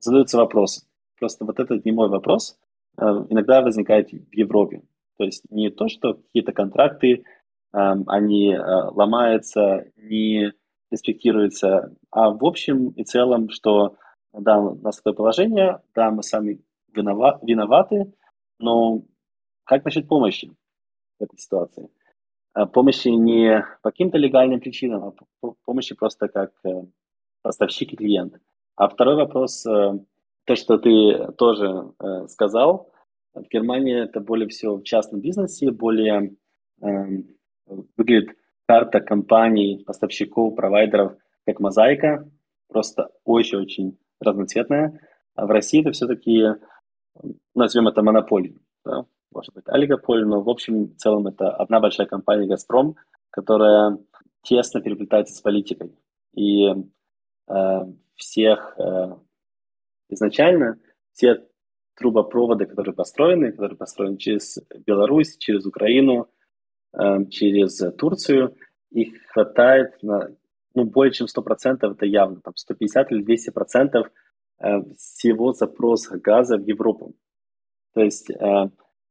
[0.00, 0.86] задаются вопросы.
[1.18, 2.58] Просто вот этот не мой вопрос
[2.98, 4.82] э, иногда возникает в Европе.
[5.16, 7.24] То есть не то, что какие-то контракты,
[7.72, 8.58] они э,
[8.90, 10.52] ломаются, не
[10.90, 13.96] респектируются, а в общем и целом, что
[14.32, 16.60] да, у нас такое положение, да, мы сами
[16.92, 18.12] виноваты,
[18.60, 19.02] но
[19.64, 20.52] как насчет помощи
[21.18, 21.88] в этой ситуации?
[22.54, 26.52] Э, помощи не по каким-то легальным причинам, а помощи просто как
[27.42, 28.34] поставщик и клиент.
[28.76, 29.98] А второй вопрос, э,
[30.44, 32.92] то, что ты тоже э, сказал,
[33.34, 36.36] в Германии это более всего в частном бизнесе, более
[36.80, 37.26] эм,
[37.96, 41.16] выглядит карта компаний, поставщиков, провайдеров
[41.46, 42.28] как мозаика,
[42.68, 45.00] просто очень-очень разноцветная.
[45.34, 46.44] А в России это все-таки,
[47.54, 48.60] назовем это монополией.
[48.84, 49.04] Да?
[49.32, 52.96] Может быть, олигополь, но в общем в целом это одна большая компания «Газпром»,
[53.30, 53.98] которая
[54.42, 55.92] тесно переплетается с политикой.
[56.34, 57.80] И э,
[58.16, 59.16] всех э,
[60.08, 60.78] изначально
[61.12, 61.44] все
[61.96, 66.28] трубопроводы, которые построены, которые построены через Беларусь, через Украину,
[66.92, 68.56] э, через Турцию,
[68.90, 70.30] их хватает на
[70.74, 74.10] ну, более чем 100%, это явно, там 150 или 200%
[74.58, 77.14] э, всего запроса газа в Европу.
[77.92, 78.28] То есть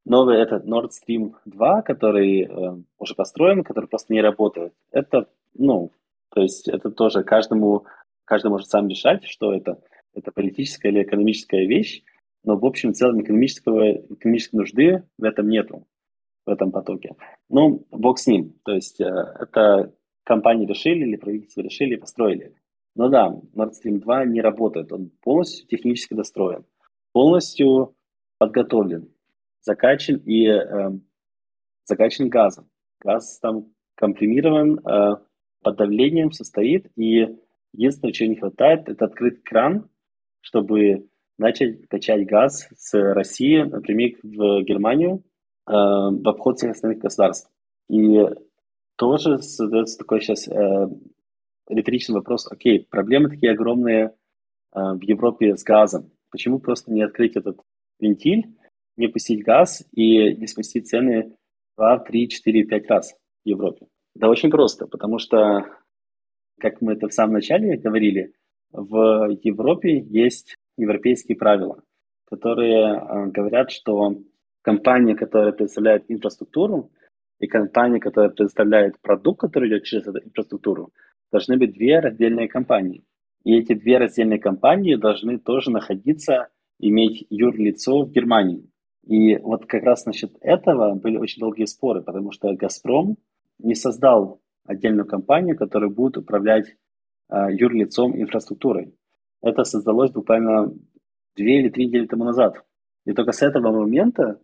[0.05, 5.91] новый этот Nord Stream 2, который э, уже построен, который просто не работает, это, ну,
[6.29, 7.85] то есть это тоже каждому,
[8.25, 9.81] каждый может сам решать, что это,
[10.13, 12.03] это политическая или экономическая вещь,
[12.43, 15.87] но в общем целом экономического, экономической нужды в этом нету,
[16.45, 17.15] в этом потоке.
[17.49, 18.59] Ну, бог с ним.
[18.63, 19.93] То есть э, это
[20.23, 22.55] компании решили или правительство решили и построили.
[22.95, 24.91] Но да, Nord Stream 2 не работает.
[24.91, 26.65] Он полностью технически достроен,
[27.11, 27.95] полностью
[28.37, 29.09] подготовлен,
[29.61, 30.91] закачан и э,
[31.85, 32.69] закачан газом.
[32.99, 35.15] Газ там компримирован, э,
[35.63, 37.37] под давлением состоит, и
[37.73, 39.89] единственное, чего не хватает, это открыть кран,
[40.41, 41.07] чтобы
[41.37, 45.23] начать качать газ с России напрямик в Германию
[45.67, 47.51] э, в обход всех остальных государств.
[47.89, 48.25] И
[48.95, 50.87] тоже задается такой сейчас э,
[51.67, 56.11] риторичный вопрос, окей, проблемы такие огромные э, в Европе с газом.
[56.29, 57.59] Почему просто не открыть этот
[57.99, 58.55] вентиль,
[58.97, 61.35] не пустить газ и не спустить цены
[61.77, 63.13] 2, 3, 4, 5 раз
[63.43, 63.87] в Европе?
[64.15, 65.65] Да очень просто, потому что,
[66.63, 68.31] как мы это в самом начале говорили,
[68.71, 71.83] в Европе есть европейские правила,
[72.25, 74.15] которые э, говорят, что
[74.61, 76.89] компания, которая представляет инфраструктуру,
[77.39, 80.93] и компания, которая предоставляет продукт, который идет через эту инфраструктуру,
[81.33, 83.03] должны быть две раздельные компании.
[83.43, 86.47] И эти две раздельные компании должны тоже находиться,
[86.79, 88.69] иметь юрлицо в Германии.
[89.05, 93.17] И вот как раз насчет этого были очень долгие споры, потому что «Газпром»
[93.59, 96.75] не создал отдельную компанию, которая будет управлять
[97.29, 98.95] э, юрлицом инфраструктурой.
[99.41, 100.73] Это создалось буквально
[101.35, 102.63] две или три недели тому назад.
[103.05, 104.39] И только с этого момента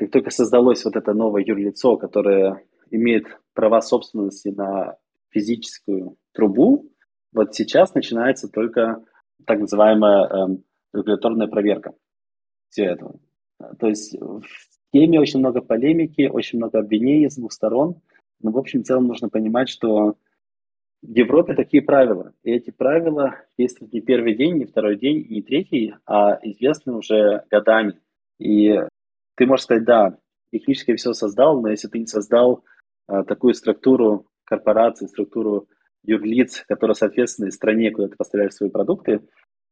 [0.00, 4.96] как только создалось вот это новое юрлицо, которое имеет права собственности на
[5.28, 6.90] физическую трубу,
[7.34, 9.04] вот сейчас начинается только
[9.46, 11.92] так называемая эм, регуляторная проверка
[12.70, 13.20] всего этого.
[13.78, 14.42] То есть в
[14.90, 18.00] теме очень много полемики, очень много обвинений с двух сторон,
[18.40, 20.16] но в общем целом нужно понимать, что
[21.02, 22.32] в Европе такие правила.
[22.42, 27.44] И эти правила действуют не первый день, не второй день, не третий, а известны уже
[27.50, 27.98] годами.
[28.38, 28.78] И
[29.36, 30.18] ты можешь сказать, да,
[30.52, 32.64] технически все создал, но если ты не создал
[33.06, 35.68] а, такую структуру корпорации, структуру
[36.02, 39.20] юрлиц, которая соответствует стране, куда ты поставляешь свои продукты,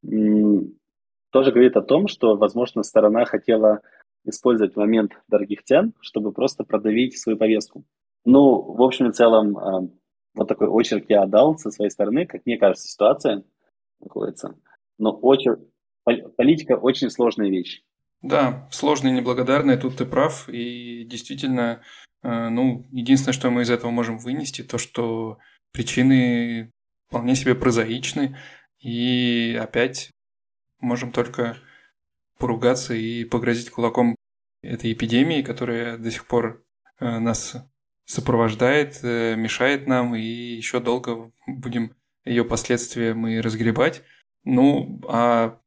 [0.03, 3.81] тоже говорит о том, что, возможно, сторона хотела
[4.25, 7.85] использовать момент дорогих цен, чтобы просто продавить свою повестку.
[8.31, 9.89] Ну, в общем и целом, а,
[10.35, 13.43] вот такой очерк я отдал со своей стороны, как мне кажется, ситуация
[14.01, 14.55] находится.
[14.99, 15.61] Но очерк,
[16.05, 17.83] политика очень сложная вещь.
[18.21, 20.47] Да, сложно и неблагодарное, тут ты прав.
[20.51, 21.81] И действительно,
[22.23, 25.39] э, ну, единственное, что мы из этого можем вынести, то, что
[25.73, 26.71] причины
[27.07, 28.37] вполне себе прозаичны.
[28.79, 30.11] И опять
[30.81, 31.57] можем только
[32.39, 34.17] поругаться и погрозить кулаком
[34.61, 36.63] этой эпидемии, которая до сих пор
[37.01, 37.57] э, нас
[38.09, 41.95] сопровождает, э, мешает нам, и еще долго будем
[42.25, 44.03] ее последствия мы разгребать.
[44.45, 45.59] Ну, а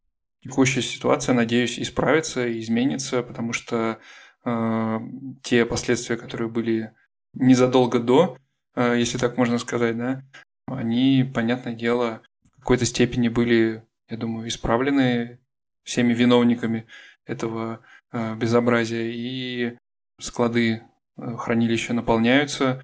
[0.44, 4.00] текущая ситуация, надеюсь, исправится и изменится, потому что
[4.44, 5.00] э,
[5.44, 6.94] те последствия, которые были
[7.36, 8.38] незадолго до,
[8.76, 10.24] э, если так можно сказать, да,
[10.66, 12.24] они, понятное дело,
[12.58, 15.40] в какой-то степени были, я думаю, исправлены
[15.84, 16.88] всеми виновниками
[17.26, 17.82] этого
[18.12, 19.78] э, безобразия, и
[20.20, 20.82] склады
[21.18, 22.84] хранилища наполняются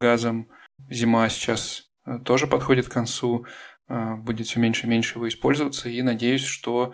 [0.00, 0.48] газом.
[0.90, 3.46] Зима сейчас э, тоже подходит к концу.
[3.88, 6.92] А, будет все меньше и меньше его использоваться, и надеюсь, что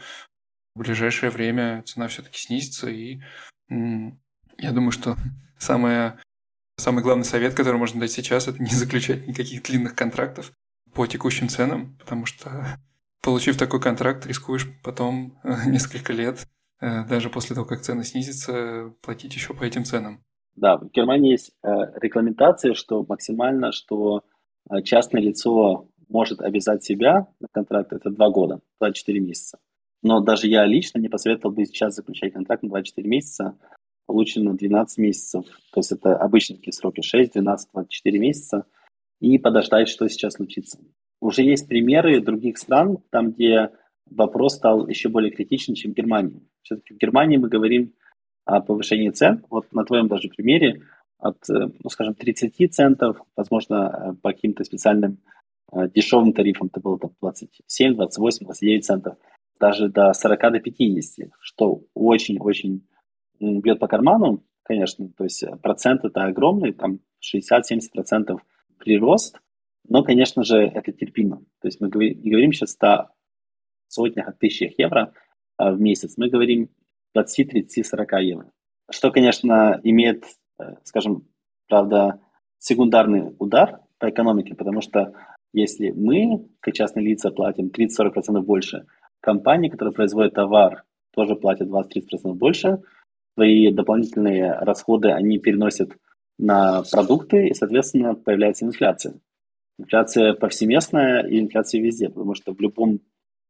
[0.75, 3.21] в ближайшее время цена все-таки снизится, и
[3.69, 5.17] я думаю, что
[5.59, 6.21] самое,
[6.77, 10.53] самый главный совет, который можно дать сейчас, это не заключать никаких длинных контрактов
[10.93, 12.79] по текущим ценам, потому что
[13.23, 16.47] получив такой контракт, рискуешь потом э, несколько лет,
[16.81, 20.23] э, даже после того, как цены снизятся, платить еще по этим ценам.
[20.57, 21.69] Да, в Германии есть э,
[22.01, 24.23] регламентация, что максимально, что
[24.85, 29.59] частное лицо может обязать себя на контракт, это 2 года, 24 месяца.
[30.03, 33.57] Но даже я лично не посоветовал бы сейчас заключать контракт на 24 месяца,
[34.07, 38.67] получено 12 месяцев, то есть это обычные такие сроки 6, 12, 24 месяца,
[39.21, 40.79] и подождать, что сейчас случится.
[41.21, 43.71] уже есть примеры других стран, там, где
[44.11, 46.43] вопрос стал еще более критичен, чем в Германии.
[46.63, 47.95] Все-таки в Германии мы говорим
[48.45, 49.45] о повышении цен.
[49.51, 50.83] Вот на твоем даже примере
[51.19, 55.19] от, э, ну, скажем, 30 центов, возможно, по каким-то специальным
[55.95, 59.17] дешевым тарифам это было там 27, 28, 29 центов,
[59.59, 62.87] даже до 40 до 50, что очень-очень
[63.41, 68.39] бьет по карману, конечно, то есть процент это огромный, там 60-70%
[68.79, 69.41] прирост,
[69.89, 71.39] но, конечно же, это терпимо.
[71.61, 73.11] То есть мы говорим сейчас о
[73.89, 75.13] сотнях, о тысячах евро
[75.57, 76.71] а, в месяц, мы говорим
[77.15, 78.53] 20, 30, 40 евро.
[78.91, 80.25] Что, конечно, имеет,
[80.59, 81.27] э, скажем,
[81.69, 82.21] правда,
[82.59, 85.13] секундарный удар по экономике, потому что
[85.53, 88.87] если мы, как частные лица, платим 30-40% больше,
[89.21, 92.83] компании, которые производят товар, тоже платят 20-30% больше,
[93.35, 95.91] свои дополнительные расходы они переносят
[96.39, 99.21] на продукты, и, соответственно, появляется инфляция.
[99.79, 103.01] Инфляция повсеместная и инфляция везде, потому что в любом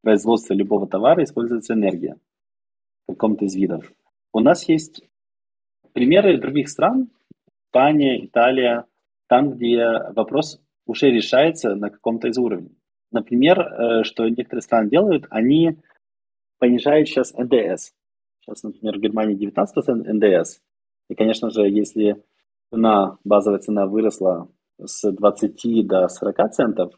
[0.03, 2.17] производстве любого товара используется энергия
[3.07, 3.93] в каком-то из видов.
[4.33, 5.03] У нас есть
[5.93, 7.11] примеры других стран,
[7.67, 8.85] Испания, Италия,
[9.29, 12.77] там, где вопрос уже решается на каком-то из уровней.
[13.11, 15.79] Например, э, что некоторые страны делают, они
[16.59, 17.93] понижают сейчас НДС.
[18.41, 20.61] Сейчас, например, в Германии 19% НДС.
[21.09, 22.23] И, конечно же, если
[22.71, 24.49] цена, базовая цена выросла
[24.79, 26.95] с 20 до 40 центов,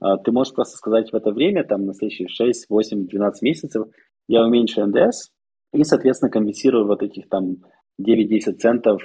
[0.00, 3.86] а, ты можешь просто сказать в это время, там, на следующие 6, 8, 12 месяцев,
[4.28, 5.30] я уменьшу НДС
[5.74, 7.56] и, соответственно, компенсирую вот этих там
[8.00, 9.02] 9-10 центов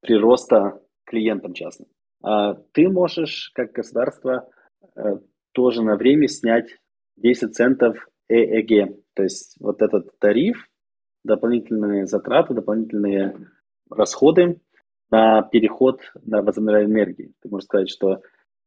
[0.00, 1.88] прироста клиентам частным.
[2.22, 4.48] А ты можешь, как государство,
[4.96, 5.18] э,
[5.52, 6.78] тоже на время снять
[7.16, 7.96] 10 центов
[8.28, 8.96] ЭЭГ.
[9.14, 10.66] То есть вот этот тариф,
[11.22, 13.36] дополнительные затраты, дополнительные
[13.90, 14.60] расходы
[15.10, 17.34] на переход на возобновляемые энергии.
[17.42, 18.22] Ты можешь сказать, что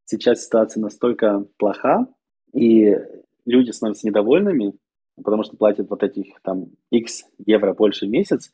[0.05, 2.07] сейчас ситуация настолько плоха,
[2.53, 2.95] и
[3.45, 4.73] люди становятся недовольными,
[5.21, 8.51] потому что платят вот этих там X евро больше в месяц.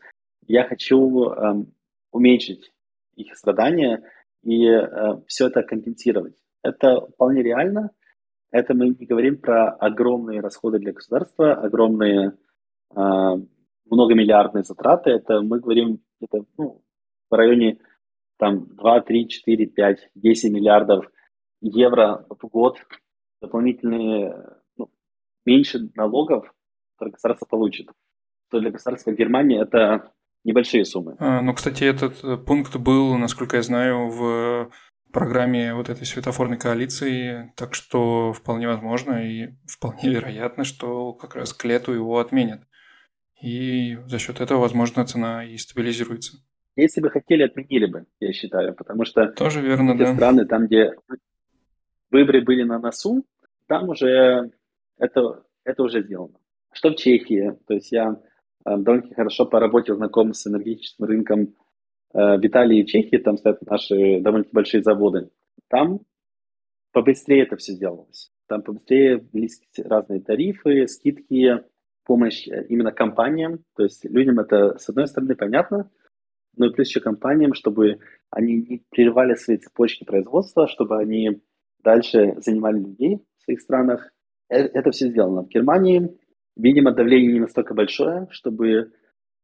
[0.48, 1.74] Я хочу эм,
[2.12, 2.72] уменьшить
[3.16, 4.04] их страдания
[4.44, 6.36] и э, все это компенсировать.
[6.64, 7.92] Это вполне реально.
[8.52, 12.34] Это мы не говорим про огромные расходы для государства, огромные
[12.96, 13.36] э,
[13.86, 15.12] многомиллиардные затраты.
[15.12, 16.82] Это мы говорим это, ну,
[17.30, 17.80] в районе
[18.38, 21.12] там 2, 3, 4, 5, 10 миллиардов
[21.62, 22.78] евро в год
[23.42, 24.36] дополнительные,
[25.50, 26.54] меньше налогов,
[26.96, 27.88] которые государство получит.
[28.52, 30.12] То для государства Германии это
[30.44, 31.16] небольшие суммы.
[31.20, 34.72] А, ну, кстати, этот э, пункт был, насколько я знаю, в
[35.12, 41.54] программе вот этой светофорной коалиции, так что вполне возможно и вполне вероятно, что как раз
[41.54, 42.62] к лету его отменят.
[43.42, 46.38] И за счет этого, возможно, цена и стабилизируется.
[46.76, 50.16] Если бы хотели, отменили бы, я считаю, потому что Тоже верно, те да.
[50.16, 50.94] страны, там, где
[52.12, 53.26] выборы были на носу,
[53.68, 54.52] там уже
[55.00, 56.38] это, это уже сделано.
[56.72, 57.58] Что в Чехии?
[57.68, 58.22] То есть я
[58.66, 61.56] э, довольно хорошо по работе знаком с энергетическим рынком
[62.14, 65.30] э, в Италии и Чехии, там стоят наши довольно большие заводы.
[65.68, 66.02] Там
[66.92, 68.32] побыстрее это все сделалось.
[68.48, 71.64] Там побыстрее ввелись разные тарифы, скидки,
[72.06, 73.64] помощь э, именно компаниям.
[73.76, 75.90] То есть людям это, с одной стороны, понятно,
[76.56, 81.42] но и плюс еще компаниям, чтобы они не прерывали свои цепочки производства, чтобы они
[81.84, 84.12] дальше занимали людей в своих странах.
[84.50, 85.44] Это все сделано.
[85.44, 86.18] В Германии,
[86.58, 88.92] видимо, давление не настолько большое, чтобы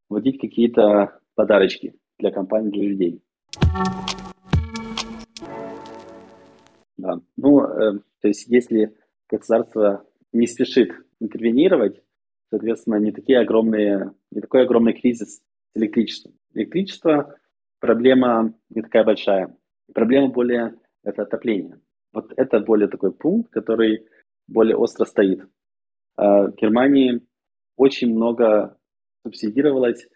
[0.09, 3.21] вводить какие-то подарочки для компаний, для людей.
[6.97, 7.19] Да.
[7.37, 8.95] Ну, э, то есть, если
[9.29, 12.01] государство не спешит интервенировать,
[12.49, 15.41] соответственно, не такие огромные, не такой огромный кризис с
[15.75, 16.33] электричеством.
[16.53, 17.35] Электричество
[17.79, 19.55] проблема не такая большая.
[19.93, 21.79] Проблема более это отопление.
[22.11, 24.07] Вот это более такой пункт, который
[24.47, 25.47] более остро стоит.
[26.15, 27.21] А в Германии
[27.75, 28.77] очень много
[29.23, 30.07] субсидировалось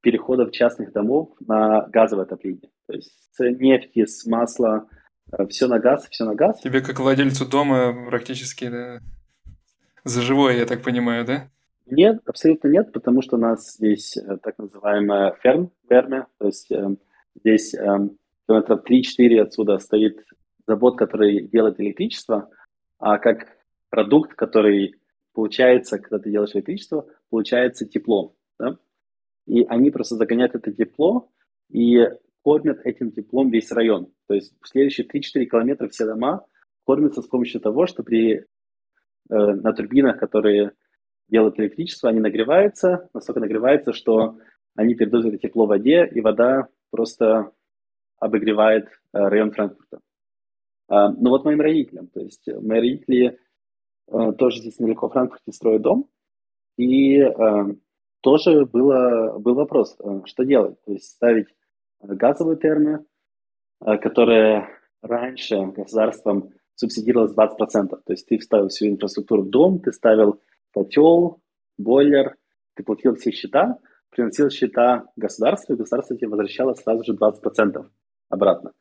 [0.00, 2.70] переходов частных домов на газовое отопление.
[2.86, 4.88] То есть с нефти, с масла,
[5.32, 6.60] э, все на газ, все на газ.
[6.60, 9.00] Тебе как владельцу дома практически да,
[10.04, 11.48] за живое, я так понимаю, да?
[11.86, 16.96] Нет, абсолютно нет, потому что у нас здесь э, так называемая ферм-верме, то есть э,
[17.34, 18.08] здесь э,
[18.46, 20.24] километров 3-4 отсюда стоит
[20.66, 22.48] завод, который делает электричество,
[22.98, 23.48] а как
[23.90, 24.94] продукт, который
[25.32, 28.34] получается, когда ты делаешь электричество, получается тепло.
[28.58, 28.78] Да?
[29.46, 31.28] И они просто загоняют это тепло
[31.68, 32.08] и
[32.42, 34.12] кормят этим теплом весь район.
[34.26, 36.44] То есть следующие 3-4 километра все дома
[36.84, 38.44] кормятся с помощью того, что при, э,
[39.28, 40.72] на турбинах, которые
[41.28, 44.38] делают электричество, они нагреваются, настолько нагреваются, что
[44.74, 47.52] они передают это тепло воде, и вода просто
[48.18, 50.00] обогревает э, район Франкфурта.
[50.88, 53.38] А, но вот моим родителям, то есть мои родители
[54.38, 56.08] тоже здесь недалеко в Франкфурте строят дом,
[56.76, 57.22] и
[58.20, 61.48] тоже было, был вопрос, что делать, то есть ставить
[62.02, 63.04] газовые термы,
[63.80, 64.68] которые
[65.02, 67.88] раньше государством субсидировалось 20%.
[67.88, 70.40] То есть ты вставил всю инфраструктуру в дом, ты ставил
[70.72, 71.40] котел,
[71.78, 72.36] бойлер,
[72.74, 73.78] ты платил все счета,
[74.10, 77.86] приносил счета государству, и государство тебе возвращало сразу же 20%
[78.28, 78.72] обратно.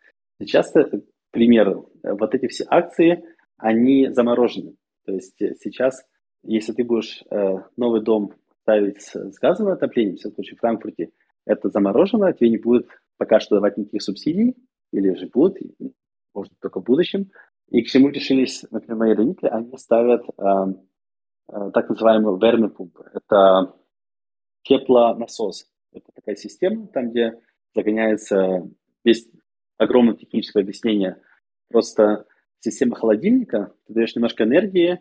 [0.42, 0.90] Сейчас, к
[1.32, 3.24] примеру, вот эти все акции,
[3.58, 4.76] они заморожены.
[5.10, 6.06] То есть сейчас,
[6.44, 8.32] если ты будешь э, новый дом
[8.62, 11.10] ставить с, газовым отоплением, в случае в Франкфурте,
[11.48, 12.88] это заморожено, тебе не будет
[13.18, 14.56] пока что давать никаких субсидий,
[14.92, 15.58] или же будут,
[16.36, 17.32] может только в будущем.
[17.70, 20.44] И к чему решились, например, мои родители, они ставят э,
[21.54, 23.00] э, так называемый вермипумп.
[23.12, 23.74] Это
[24.62, 25.66] теплонасос.
[25.92, 27.34] Это такая система, там, где
[27.74, 28.62] загоняется
[29.04, 29.28] без
[29.80, 31.20] огромного технического объяснения.
[31.68, 32.28] Просто
[32.60, 35.00] система холодильника, ты даешь немножко энергии,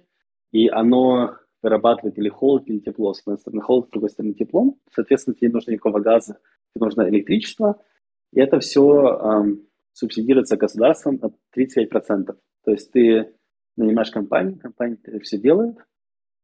[0.52, 3.14] и оно вырабатывает или холод, или тепло.
[3.14, 4.74] С одной стороны холод, с другой стороны тепло.
[4.92, 6.38] Соответственно, тебе не нужно никакого газа,
[6.74, 7.80] тебе нужно электричество.
[8.32, 12.36] И это все эм, субсидируется государством на 35%.
[12.64, 13.34] То есть ты
[13.76, 15.76] нанимаешь компанию, компания все делает,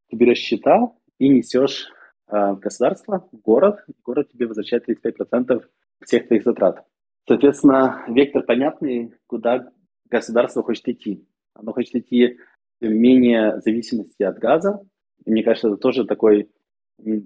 [0.08, 1.90] ты берешь счета и несешь
[2.28, 5.64] э, в государство, в город, город тебе возвращает 35%
[6.04, 6.84] всех твоих затрат.
[7.26, 9.72] Соответственно, вектор понятный, куда
[10.14, 11.26] государство хочет идти.
[11.54, 12.38] Оно хочет идти
[12.80, 14.80] в менее зависимости от газа.
[15.24, 16.50] И мне кажется, это тоже такой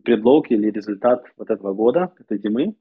[0.04, 2.76] предлог или результат вот этого года, этой зимы.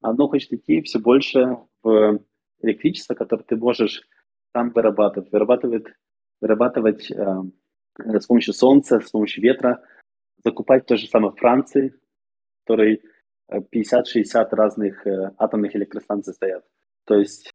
[0.00, 2.20] Оно хочет идти все больше в
[2.62, 4.02] электричество, которое ты можешь
[4.52, 5.32] сам вырабатывать.
[5.32, 5.86] Вырабатывать,
[6.40, 7.42] вырабатывать э,
[7.98, 9.82] с помощью солнца, с помощью ветра.
[10.44, 13.02] Закупать то же самое в Франции, в которой
[13.50, 16.64] 50-60 разных э, атомных электростанций стоят.
[17.04, 17.52] То есть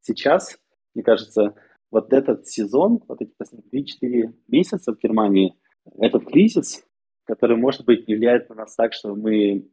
[0.00, 0.58] сейчас,
[0.96, 1.54] мне кажется,
[1.90, 3.84] вот этот сезон, вот эти последние
[4.28, 5.54] 3-4 месяца в Германии,
[5.98, 6.82] этот кризис,
[7.24, 9.68] который, может быть, влияет на нас так, что мы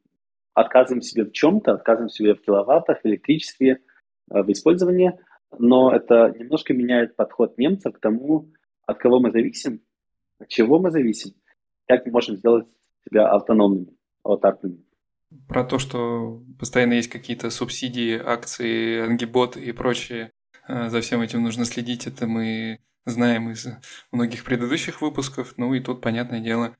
[0.53, 3.79] отказываем себе в чем-то, отказываем себе в киловаттах, электричестве,
[4.31, 5.17] э, в использовании,
[5.57, 8.51] но это немножко меняет подход немцев к тому,
[8.85, 9.79] от кого мы зависим,
[10.39, 11.31] от чего мы зависим,
[11.87, 12.67] как мы можем сделать
[13.05, 14.83] себя автономными, аутарными.
[15.47, 20.32] Про то, что постоянно есть какие-то субсидии, акции, ангибот и прочее, э,
[20.67, 23.67] за всем этим нужно следить, это мы знаем из
[24.11, 25.53] многих предыдущих выпусков.
[25.57, 26.75] Ну и тут, понятное дело,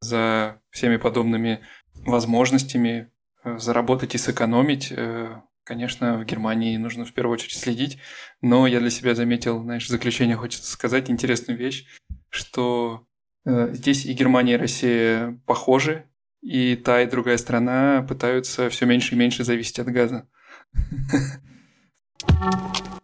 [0.00, 1.60] за всеми подобными
[1.94, 3.10] возможностями
[3.44, 7.98] э, заработать и сэкономить, э, конечно, в Германии нужно в первую очередь следить.
[8.40, 11.86] Но я для себя заметил, знаешь, в заключение хочется сказать интересную вещь,
[12.30, 13.04] что
[13.44, 16.04] здесь и Германия, и Россия похожи
[16.42, 20.28] и та, и другая страна пытаются все меньше и меньше зависеть от газа.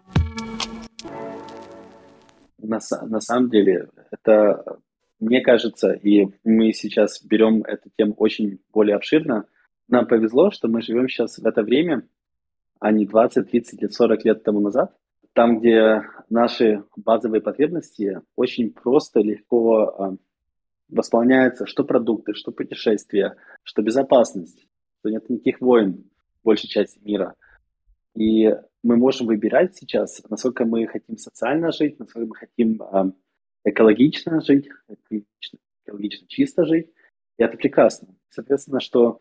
[2.65, 4.79] На, на самом деле, это,
[5.21, 9.45] мне кажется, и мы сейчас берем эту тему очень более обширно,
[9.89, 12.07] нам повезло, что мы живем сейчас в это время,
[12.81, 14.97] а не 20, 30 или 40 лет тому назад,
[15.35, 20.17] там, где наши базовые потребности очень просто, легко а,
[20.89, 21.67] восполняются.
[21.67, 24.67] Что продукты, что путешествия, что безопасность,
[25.01, 26.05] что нет никаких войн
[26.45, 27.35] большей части мира.
[28.15, 28.55] И
[28.85, 33.13] мы можем выбирать сейчас, насколько мы хотим социально жить, насколько мы хотим э,
[33.65, 36.93] экологично жить, экологично, экологично чисто жить.
[37.39, 38.15] И это прекрасно.
[38.29, 39.21] Соответственно, что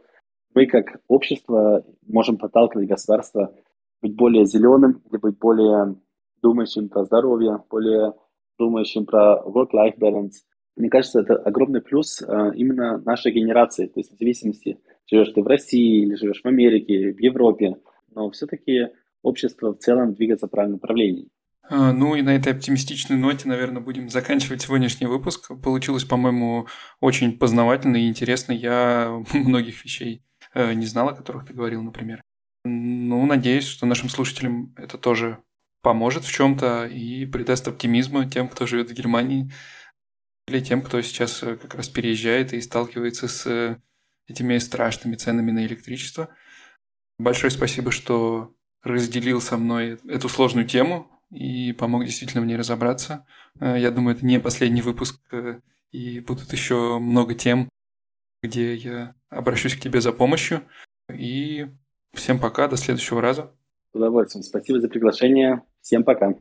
[0.54, 3.56] мы как общество можем подталкивать государство
[4.02, 5.96] быть более зеленым или быть более
[6.42, 8.14] думающим про здоровье, более
[8.60, 10.34] думающим про work-life balance–
[10.76, 13.86] мне кажется, это огромный плюс э, именно нашей генерации.
[13.86, 17.78] То есть в зависимости, живешь ты в России или живешь в Америке, в Европе,
[18.10, 18.88] но все-таки
[19.24, 21.30] общество в целом двигается в правильном направлении.
[21.70, 25.50] А, ну и на этой оптимистичной ноте, наверное, будем заканчивать сегодняшний выпуск.
[25.62, 26.68] Получилось, по-моему,
[27.00, 28.52] очень познавательно и интересно.
[28.52, 30.24] Я многих вещей
[30.54, 32.22] э, не знал, о которых ты говорил, например.
[32.66, 35.40] Ну, надеюсь, что нашим слушателям это тоже
[35.82, 39.52] поможет в чем-то и придаст оптимизма тем, кто живет в Германии
[40.48, 43.78] или тем, кто сейчас э, как раз переезжает и сталкивается с э,
[44.28, 46.30] этими страшными ценами на электричество.
[47.18, 48.54] Большое спасибо, что
[48.84, 53.26] разделил со мной эту сложную тему и помог действительно мне разобраться.
[53.60, 55.20] Э, я думаю, это не последний выпуск,
[55.92, 57.70] и будут еще много тем,
[58.42, 60.64] где я обращусь к тебе за помощью.
[61.14, 61.68] И
[62.14, 63.52] всем пока, до следующего раза.
[63.92, 64.44] С удовольствием.
[64.44, 65.62] Спасибо за приглашение.
[65.82, 66.34] Всем пока.